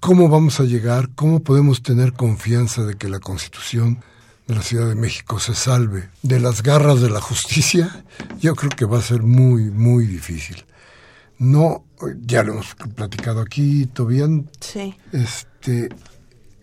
[0.00, 1.10] ¿Cómo vamos a llegar?
[1.14, 4.02] ¿Cómo podemos tener confianza de que la Constitución
[4.48, 8.04] de la Ciudad de México se salve de las garras de la justicia,
[8.40, 10.64] yo creo que va a ser muy, muy difícil.
[11.38, 11.84] No,
[12.20, 14.50] ya lo hemos platicado aquí, Tobian.
[14.60, 14.96] Sí.
[15.12, 15.88] Este,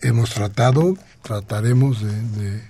[0.02, 2.64] hemos tratado, trataremos de,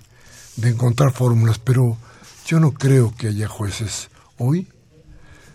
[0.57, 1.97] de encontrar fórmulas, pero
[2.45, 4.67] yo no creo que haya jueces hoy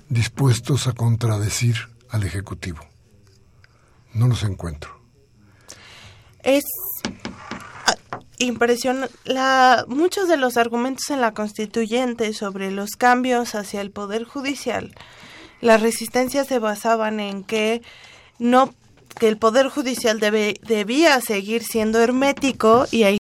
[0.09, 1.77] dispuestos a contradecir
[2.10, 2.81] al Ejecutivo.
[4.14, 4.98] No los encuentro.
[6.43, 6.64] Es
[8.39, 14.24] impresión la muchos de los argumentos en la constituyente sobre los cambios hacia el poder
[14.24, 14.94] judicial
[15.61, 17.83] las resistencias se basaban en que
[18.39, 18.74] no
[19.19, 23.19] que el poder judicial debe, debía seguir siendo hermético y ahí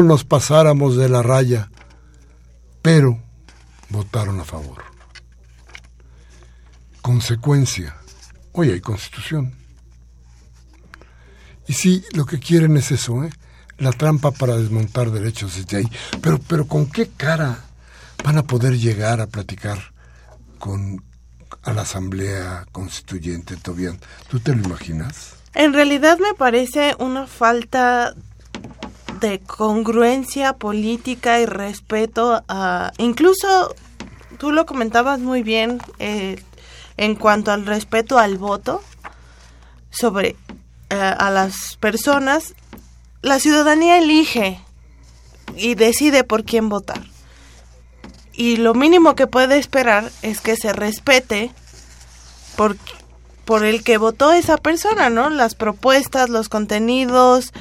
[0.00, 1.70] no nos pasáramos de la raya,
[2.80, 3.22] pero
[3.90, 4.82] votaron a favor.
[7.02, 7.96] Consecuencia,
[8.52, 9.54] hoy hay constitución.
[11.66, 13.30] Y sí, lo que quieren es eso, ¿eh?
[13.78, 15.90] la trampa para desmontar derechos desde ahí.
[16.22, 17.58] Pero, pero ¿con qué cara
[18.24, 19.92] van a poder llegar a platicar
[20.58, 21.04] con
[21.62, 23.98] a la Asamblea Constituyente, Tobián?
[24.28, 25.34] ¿Tú te lo imaginas?
[25.54, 28.14] En realidad me parece una falta
[29.20, 32.92] de congruencia política y respeto a...
[32.98, 33.74] Incluso
[34.38, 36.42] tú lo comentabas muy bien eh,
[36.96, 38.82] en cuanto al respeto al voto
[39.90, 40.36] sobre
[40.90, 42.54] eh, a las personas.
[43.22, 44.60] La ciudadanía elige
[45.56, 47.02] y decide por quién votar.
[48.32, 51.50] Y lo mínimo que puede esperar es que se respete
[52.56, 52.76] por,
[53.44, 55.28] por el que votó esa persona, ¿no?
[55.28, 57.52] Las propuestas, los contenidos,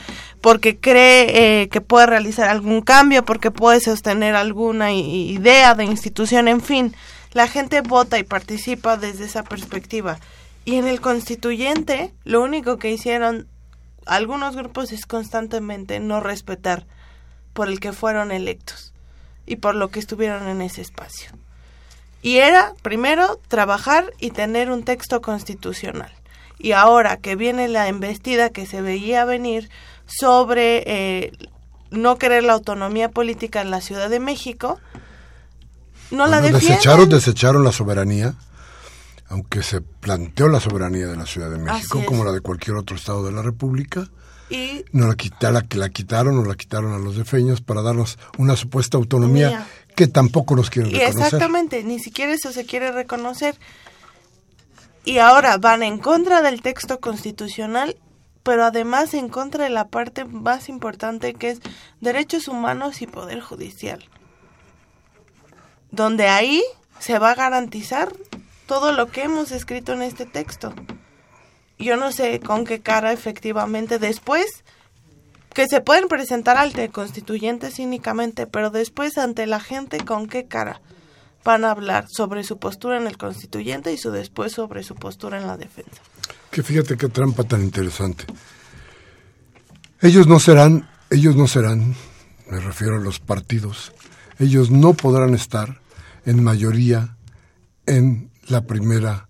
[0.41, 6.47] porque cree eh, que puede realizar algún cambio, porque puede sostener alguna idea de institución,
[6.47, 6.95] en fin,
[7.33, 10.19] la gente vota y participa desde esa perspectiva.
[10.65, 13.47] Y en el constituyente, lo único que hicieron
[14.05, 16.85] algunos grupos es constantemente no respetar
[17.53, 18.93] por el que fueron electos
[19.45, 21.31] y por lo que estuvieron en ese espacio.
[22.21, 26.11] Y era, primero, trabajar y tener un texto constitucional.
[26.57, 29.69] Y ahora que viene la embestida que se veía venir,
[30.09, 31.31] sobre eh,
[31.91, 34.79] no querer la autonomía política en la Ciudad de México,
[36.11, 36.69] no la defienden.
[36.69, 38.33] Desecharon, desecharon la soberanía,
[39.27, 42.95] aunque se planteó la soberanía de la Ciudad de México como la de cualquier otro
[42.95, 44.09] estado de la República.
[44.49, 45.15] Y no la,
[45.51, 50.07] la, la quitaron o la quitaron a los defeños para darnos una supuesta autonomía que
[50.07, 51.23] tampoco nos quieren reconocer.
[51.23, 53.55] Exactamente, ni siquiera eso se quiere reconocer.
[55.05, 57.95] Y ahora van en contra del texto constitucional
[58.43, 61.59] pero además en contra de la parte más importante que es
[62.01, 64.07] derechos humanos y poder judicial.
[65.91, 66.63] Donde ahí
[66.99, 68.13] se va a garantizar
[68.67, 70.73] todo lo que hemos escrito en este texto.
[71.77, 74.63] Yo no sé con qué cara efectivamente después
[75.53, 80.81] que se pueden presentar ante constituyentes cínicamente, pero después ante la gente con qué cara
[81.43, 85.39] van a hablar sobre su postura en el constituyente y su después sobre su postura
[85.39, 86.01] en la defensa.
[86.51, 88.25] Que fíjate qué trampa tan interesante.
[90.01, 91.95] Ellos no serán, ellos no serán,
[92.49, 93.91] me refiero a los partidos,
[94.39, 95.81] ellos no podrán estar
[96.25, 97.17] en mayoría
[97.85, 99.27] en la primera,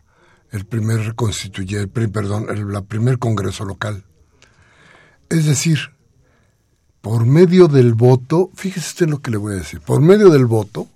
[0.52, 4.06] el primer constituyente, perdón, el la primer congreso local.
[5.30, 5.80] Es decir,
[7.02, 10.46] por medio del voto, fíjese usted lo que le voy a decir, por medio del
[10.46, 10.88] voto,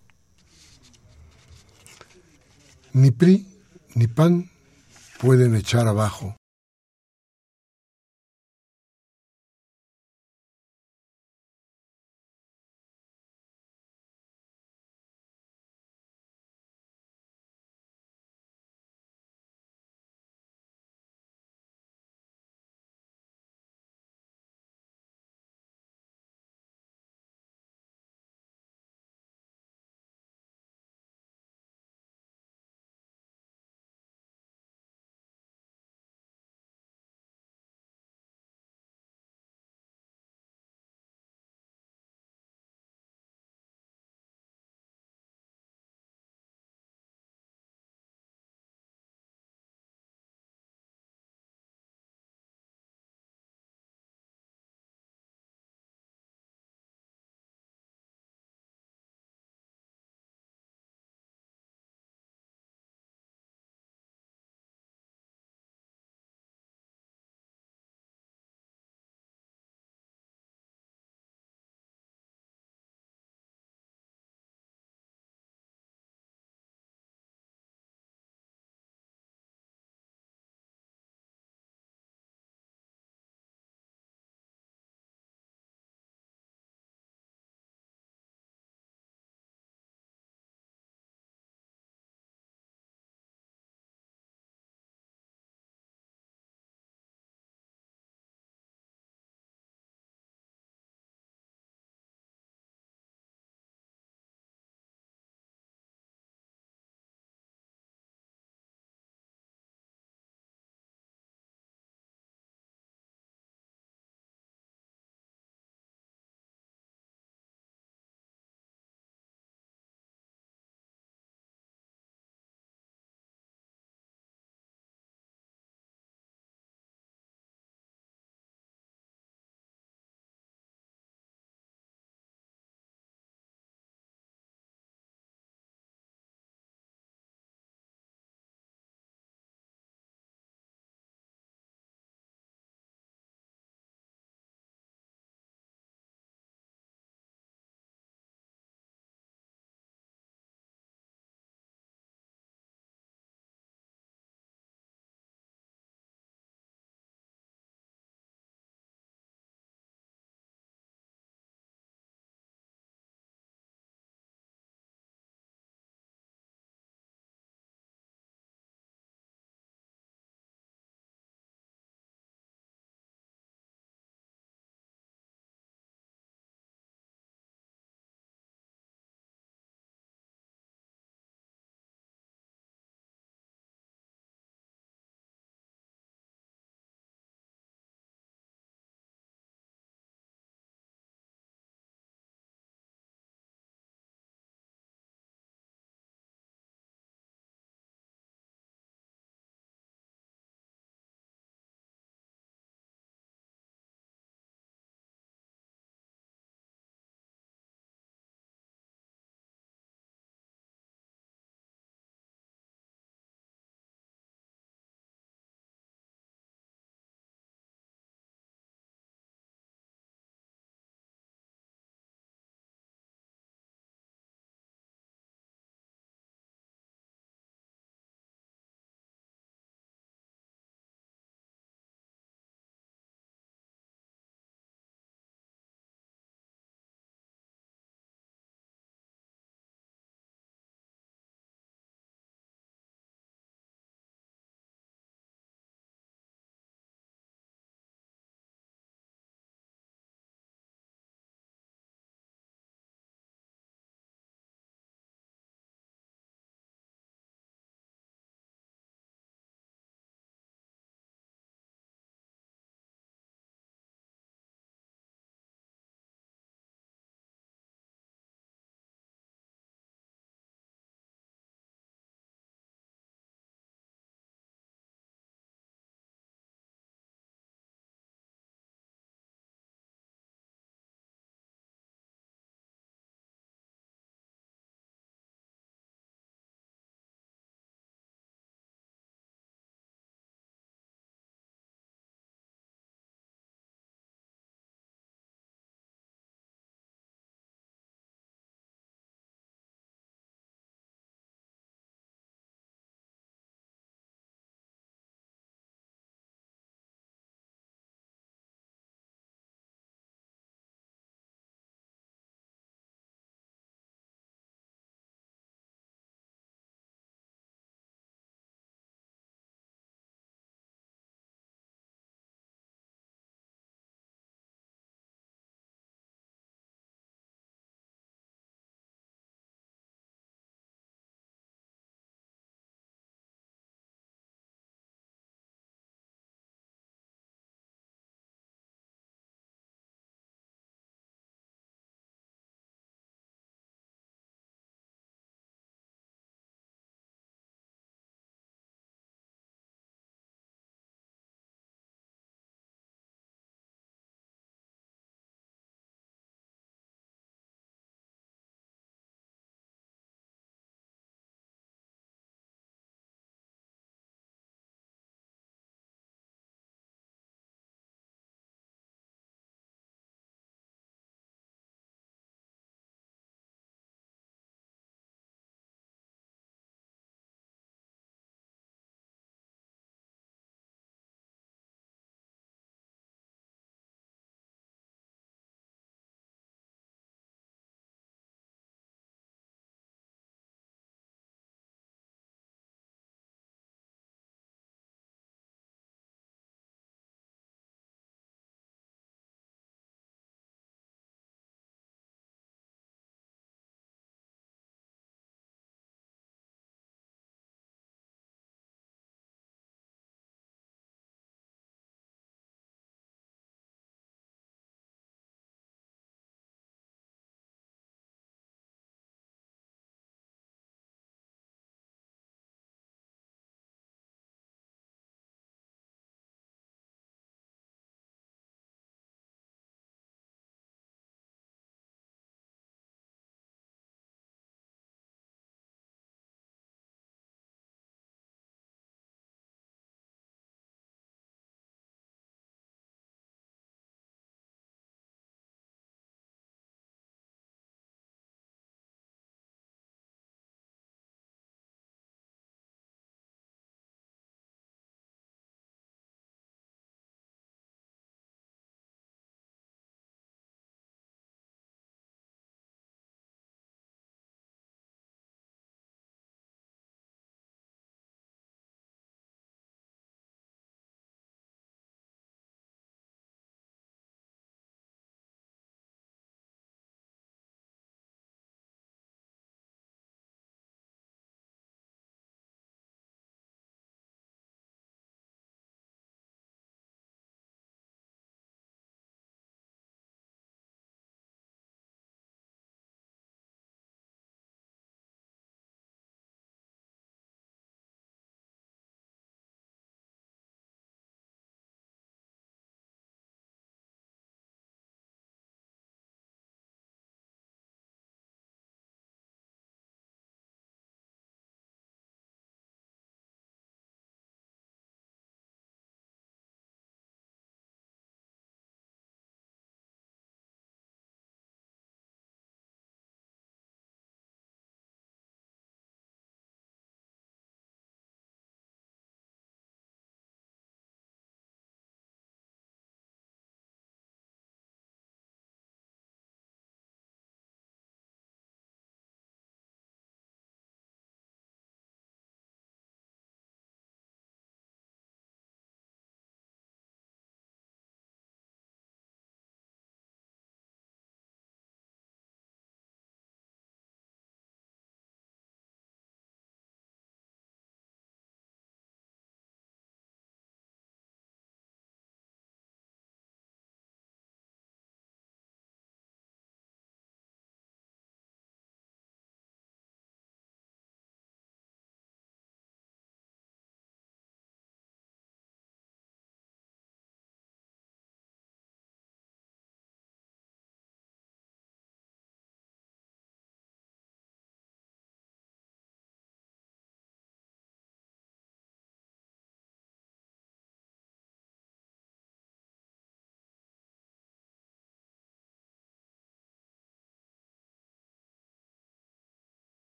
[2.94, 3.48] ni PRI
[3.96, 4.50] ni PAN
[5.24, 6.36] pueden echar abajo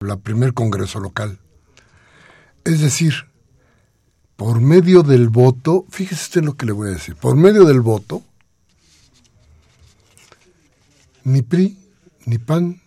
[0.00, 1.38] la primer congreso local.
[2.64, 3.12] Es decir,
[4.34, 7.82] por medio del voto, fíjese usted lo que le voy a decir, por medio del
[7.82, 8.22] voto,
[11.24, 11.78] ni PRI
[12.24, 12.80] ni PAN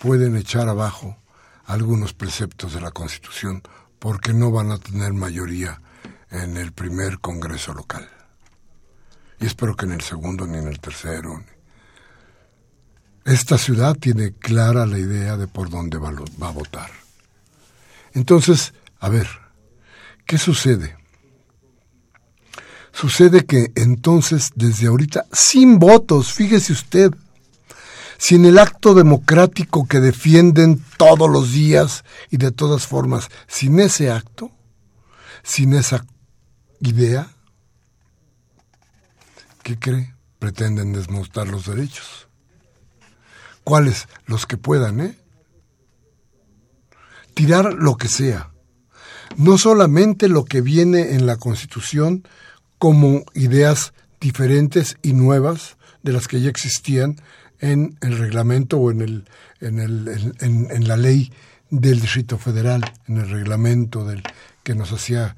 [0.00, 1.16] pueden echar abajo
[1.66, 3.62] algunos preceptos de la Constitución
[4.00, 5.80] porque no van a tener mayoría
[6.30, 8.08] en el primer Congreso local.
[9.38, 11.44] Y espero que en el segundo ni en el tercero.
[13.24, 16.90] Esta ciudad tiene clara la idea de por dónde va, va a votar.
[18.12, 19.28] Entonces, a ver,
[20.26, 20.96] ¿qué sucede?
[22.92, 27.12] Sucede que entonces, desde ahorita, sin votos, fíjese usted,
[28.18, 34.10] sin el acto democrático que defienden todos los días y de todas formas, sin ese
[34.10, 34.50] acto,
[35.42, 36.04] sin esa
[36.80, 37.30] idea,
[39.62, 40.14] ¿qué cree?
[40.38, 42.29] Pretenden desmontar los derechos.
[43.64, 44.08] ¿Cuáles?
[44.26, 45.16] Los que puedan, ¿eh?
[47.34, 48.50] Tirar lo que sea.
[49.36, 52.24] No solamente lo que viene en la Constitución
[52.78, 57.16] como ideas diferentes y nuevas de las que ya existían
[57.60, 59.28] en el reglamento o en, el,
[59.60, 61.32] en, el, en, la ley
[61.68, 64.22] del Distrito Federal, en el reglamento del
[64.62, 65.36] que nos hacía,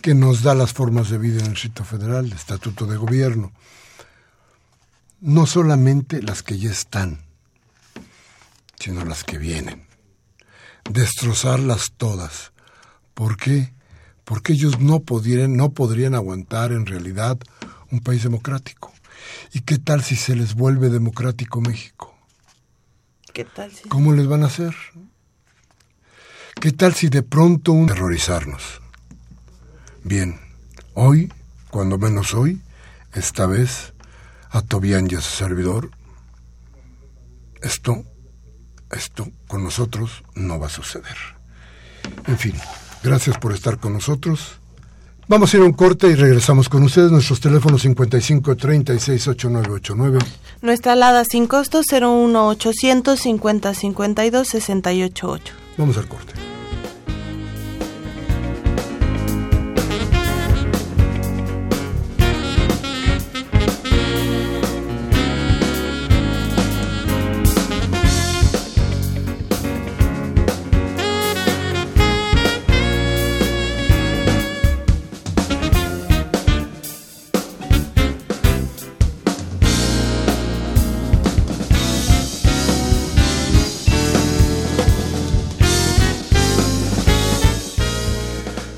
[0.00, 3.52] que nos da las formas de vida en el Distrito Federal, el Estatuto de Gobierno.
[5.20, 7.25] No solamente las que ya están,
[8.78, 9.86] sino las que vienen.
[10.90, 12.52] Destrozarlas todas.
[13.14, 13.72] ¿Por qué?
[14.24, 17.38] Porque ellos no, podrían, no podrían aguantar en realidad
[17.90, 18.92] un país democrático.
[19.52, 22.14] ¿Y qué tal si se les vuelve democrático México?
[23.32, 23.88] ¿Qué tal si...
[23.88, 24.74] ¿Cómo les van a hacer?
[26.60, 27.86] ¿Qué tal si de pronto un...
[27.86, 28.80] terrorizarnos?
[30.02, 30.40] Bien,
[30.94, 31.32] hoy,
[31.70, 32.62] cuando menos hoy,
[33.12, 33.92] esta vez,
[34.50, 35.90] a Tobián y a su servidor,
[37.60, 38.04] esto,
[38.96, 41.16] esto con nosotros no va a suceder.
[42.26, 42.54] En fin,
[43.02, 44.58] gracias por estar con nosotros.
[45.28, 47.10] Vamos a ir a un corte y regresamos con ustedes.
[47.10, 50.18] Nuestros teléfonos 55 36 8989.
[50.62, 55.54] Nuestra alada sin costo 01 800 50 52 688.
[55.76, 56.55] Vamos al corte.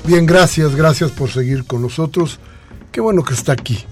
[0.09, 2.39] Bien, gracias, gracias por seguir con nosotros.
[2.91, 3.85] Qué bueno que está aquí.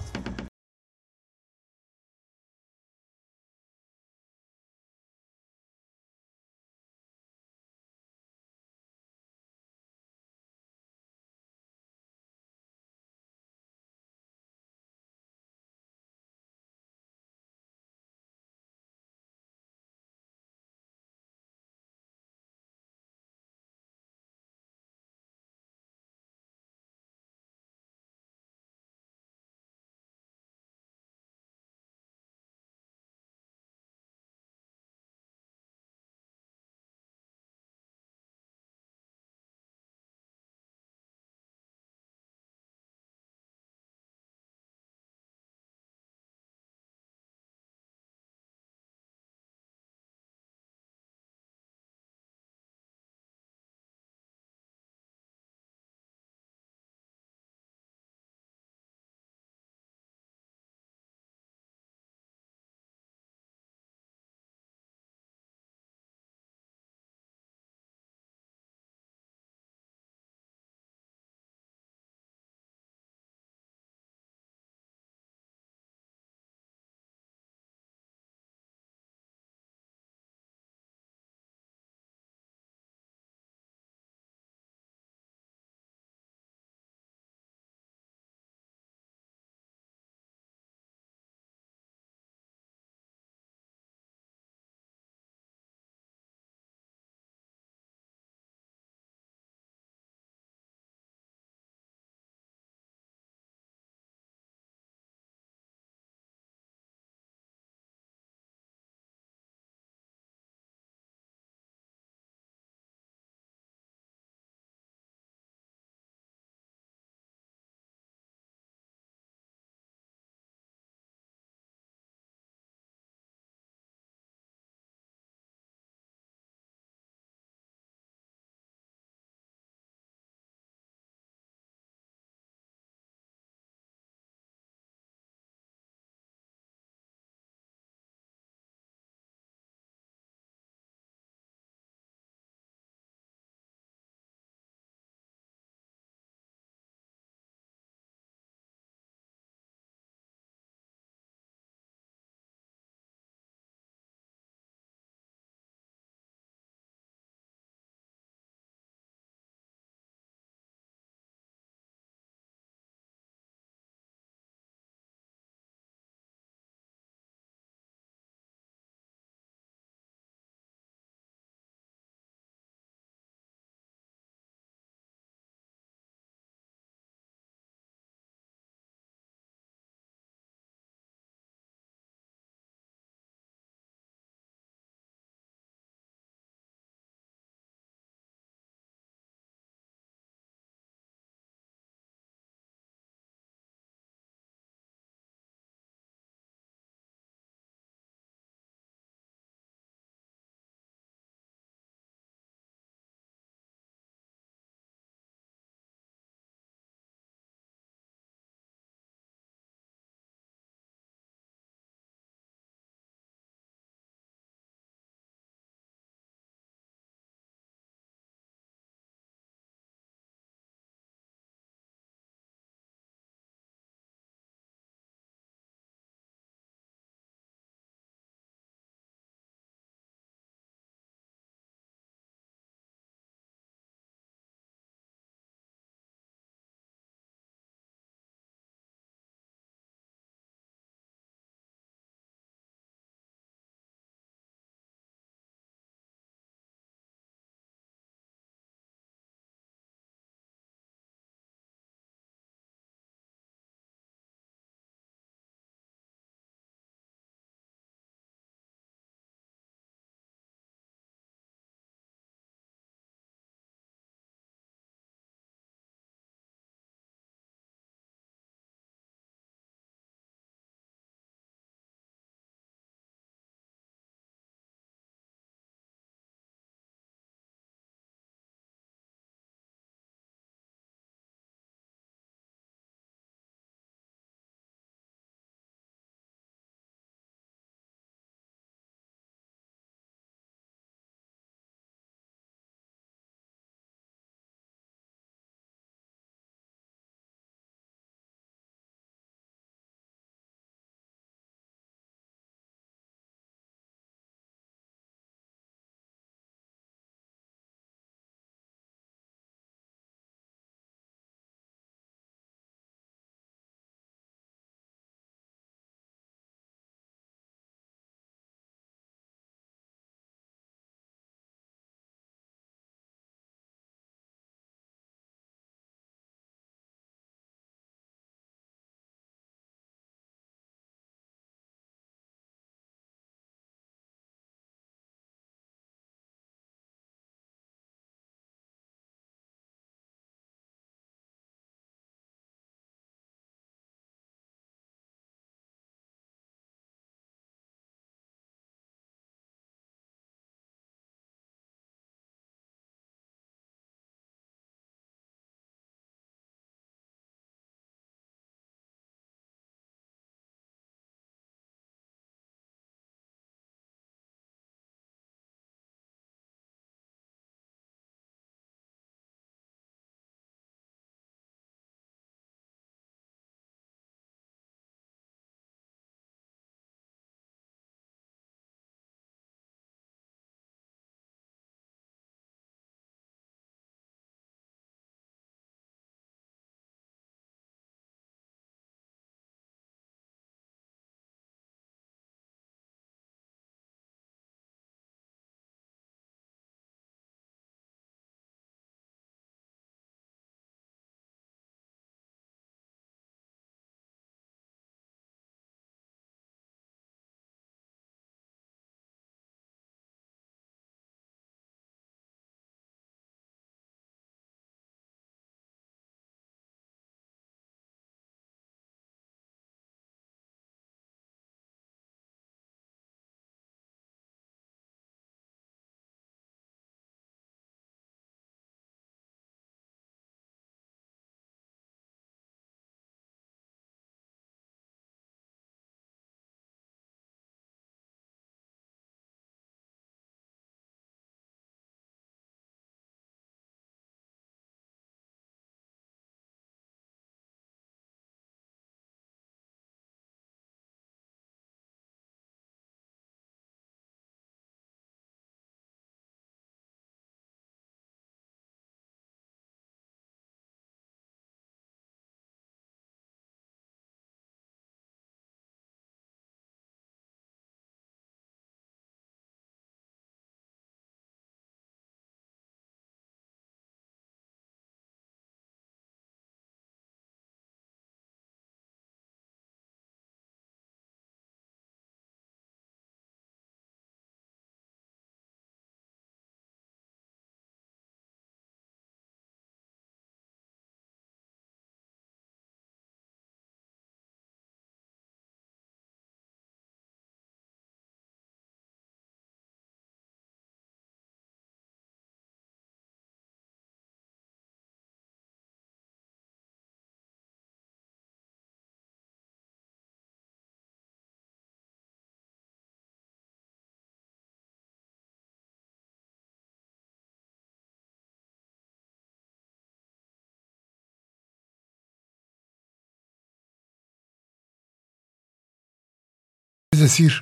[527.08, 527.32] Decir,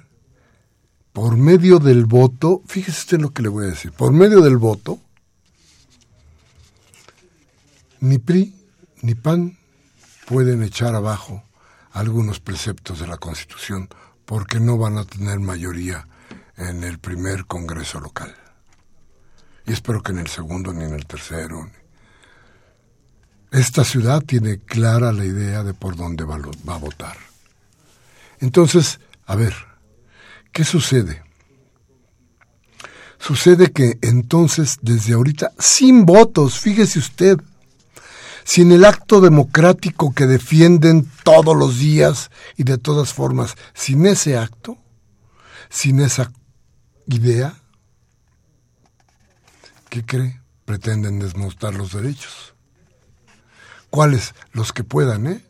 [1.13, 4.57] por medio del voto, fíjese usted lo que le voy a decir, por medio del
[4.57, 5.01] voto,
[8.01, 8.55] ni PRI
[9.03, 9.59] ni PAN
[10.27, 11.43] pueden echar abajo
[11.93, 13.89] algunos preceptos de la Constitución
[14.25, 16.07] porque no van a tener mayoría
[16.57, 18.35] en el primer Congreso local.
[19.67, 21.71] Y espero que en el segundo ni en el tercero.
[23.51, 26.39] Esta ciudad tiene clara la idea de por dónde va,
[26.69, 27.17] va a votar.
[28.41, 29.55] Entonces, a ver,
[30.53, 31.23] ¿qué sucede?
[33.19, 37.39] Sucede que entonces, desde ahorita, sin votos, fíjese usted,
[38.45, 44.39] sin el acto democrático que defienden todos los días y de todas formas, sin ese
[44.39, 44.79] acto,
[45.69, 46.31] sin esa
[47.09, 47.57] idea,
[49.89, 50.41] ¿qué cree?
[50.65, 52.55] Pretenden desmontar los derechos.
[53.91, 54.35] ¿Cuáles?
[54.53, 55.45] Los que puedan, ¿eh?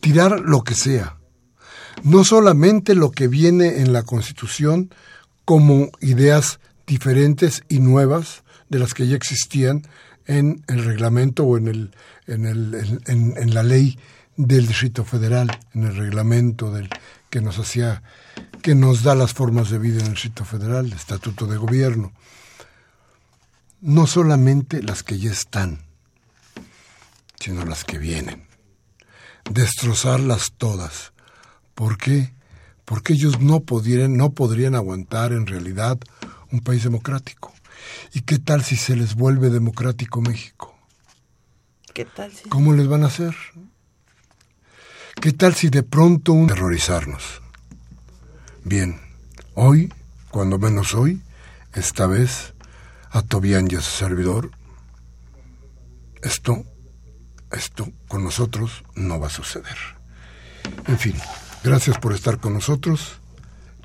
[0.00, 1.16] Tirar lo que sea.
[2.06, 4.94] No solamente lo que viene en la Constitución
[5.44, 9.82] como ideas diferentes y nuevas de las que ya existían,
[10.24, 11.90] en el reglamento o en, el,
[12.28, 13.98] en, la ley
[14.36, 16.72] del Distrito Federal, en el reglamento
[17.28, 18.04] que nos hacía,
[18.62, 22.12] que nos da las formas de vida en el Distrito Federal, el Estatuto de Gobierno.
[23.80, 25.80] No solamente las que ya están,
[27.40, 28.46] sino las que vienen.
[29.50, 31.12] Destrozarlas todas.
[31.76, 32.32] ¿Por qué?
[32.86, 35.98] Porque ellos no, podrían, no podrían aguantar en realidad
[36.50, 37.52] un país democrático.
[38.14, 40.74] ¿Y qué tal si se les vuelve democrático México?
[41.92, 42.48] ¿Qué tal si...
[42.48, 43.36] ¿Cómo les van a hacer?
[45.20, 46.46] ¿Qué tal si de pronto un...
[46.46, 47.42] terrorizarnos?
[48.64, 48.98] Bien,
[49.54, 49.92] hoy,
[50.30, 51.20] cuando menos hoy,
[51.74, 52.54] esta vez,
[53.10, 54.50] a Tobián y a su servidor,
[56.22, 56.64] esto,
[57.52, 59.76] esto con nosotros no va a suceder.
[60.86, 61.16] En fin,
[61.66, 63.18] gracias por estar con nosotros.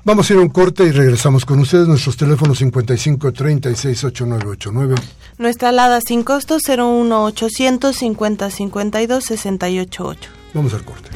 [0.04, 1.86] Vamos a ir a un corte y regresamos con ustedes.
[1.86, 4.94] Nuestros teléfonos 55 36 8989.
[5.38, 10.30] Nuestra alada sin costo 01 800 50 52 688.
[10.54, 11.10] Vamos al corte.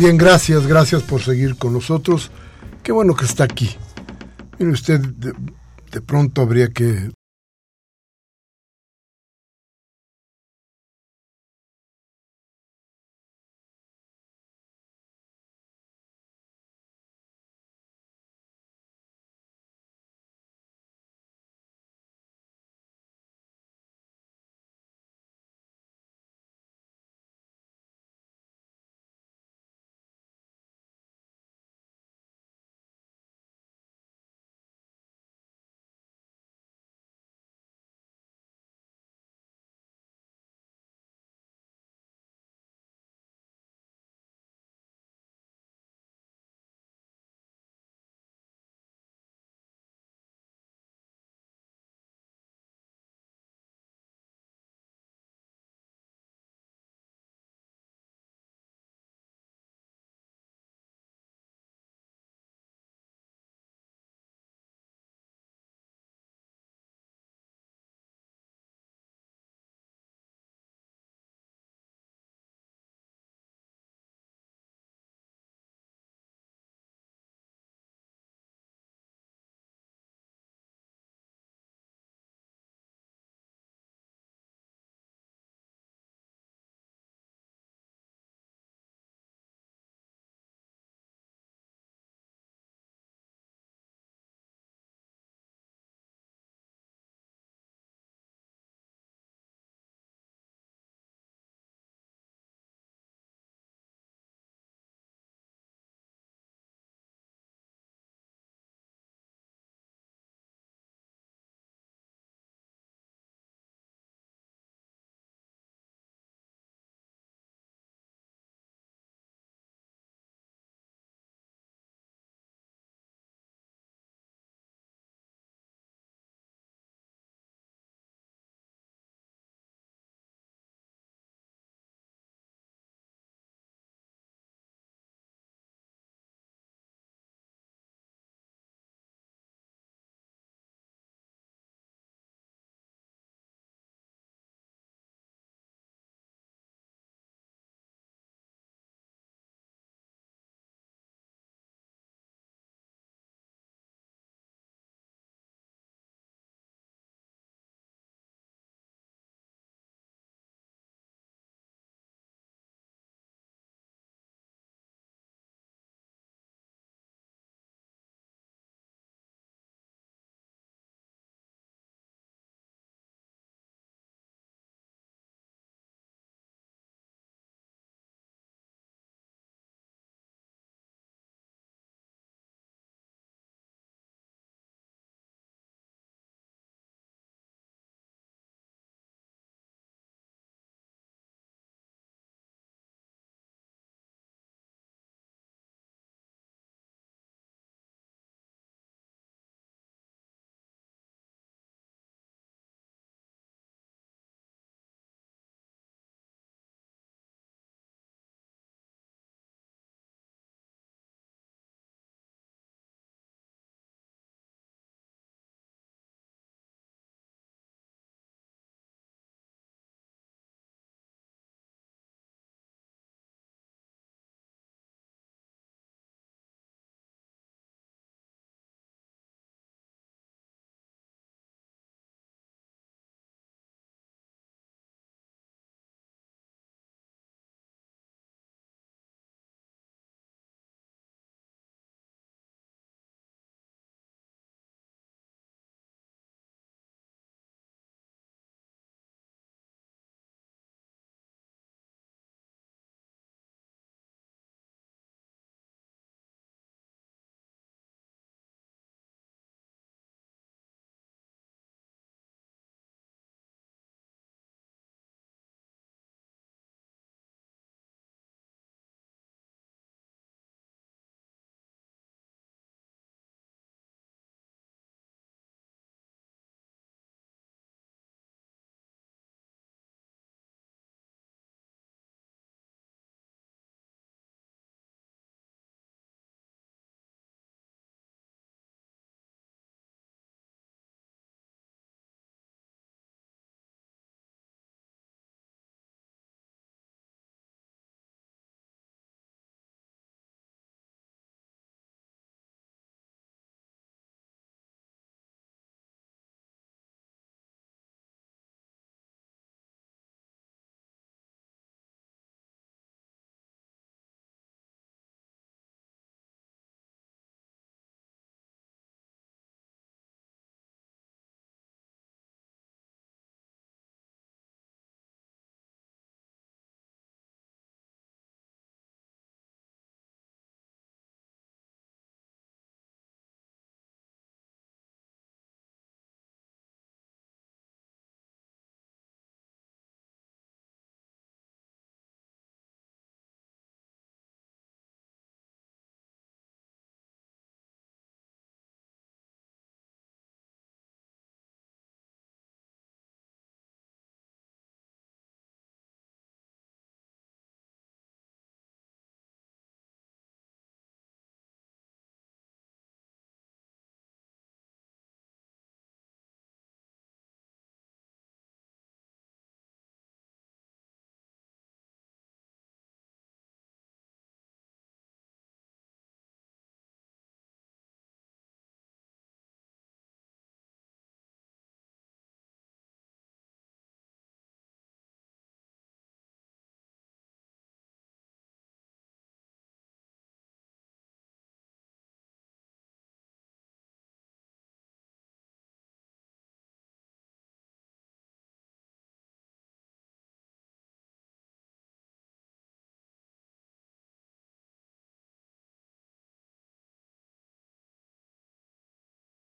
[0.00, 2.30] Bien, gracias, gracias por seguir con nosotros.
[2.82, 3.68] Qué bueno que está aquí.
[4.58, 7.10] Mire usted, de, pronto habría que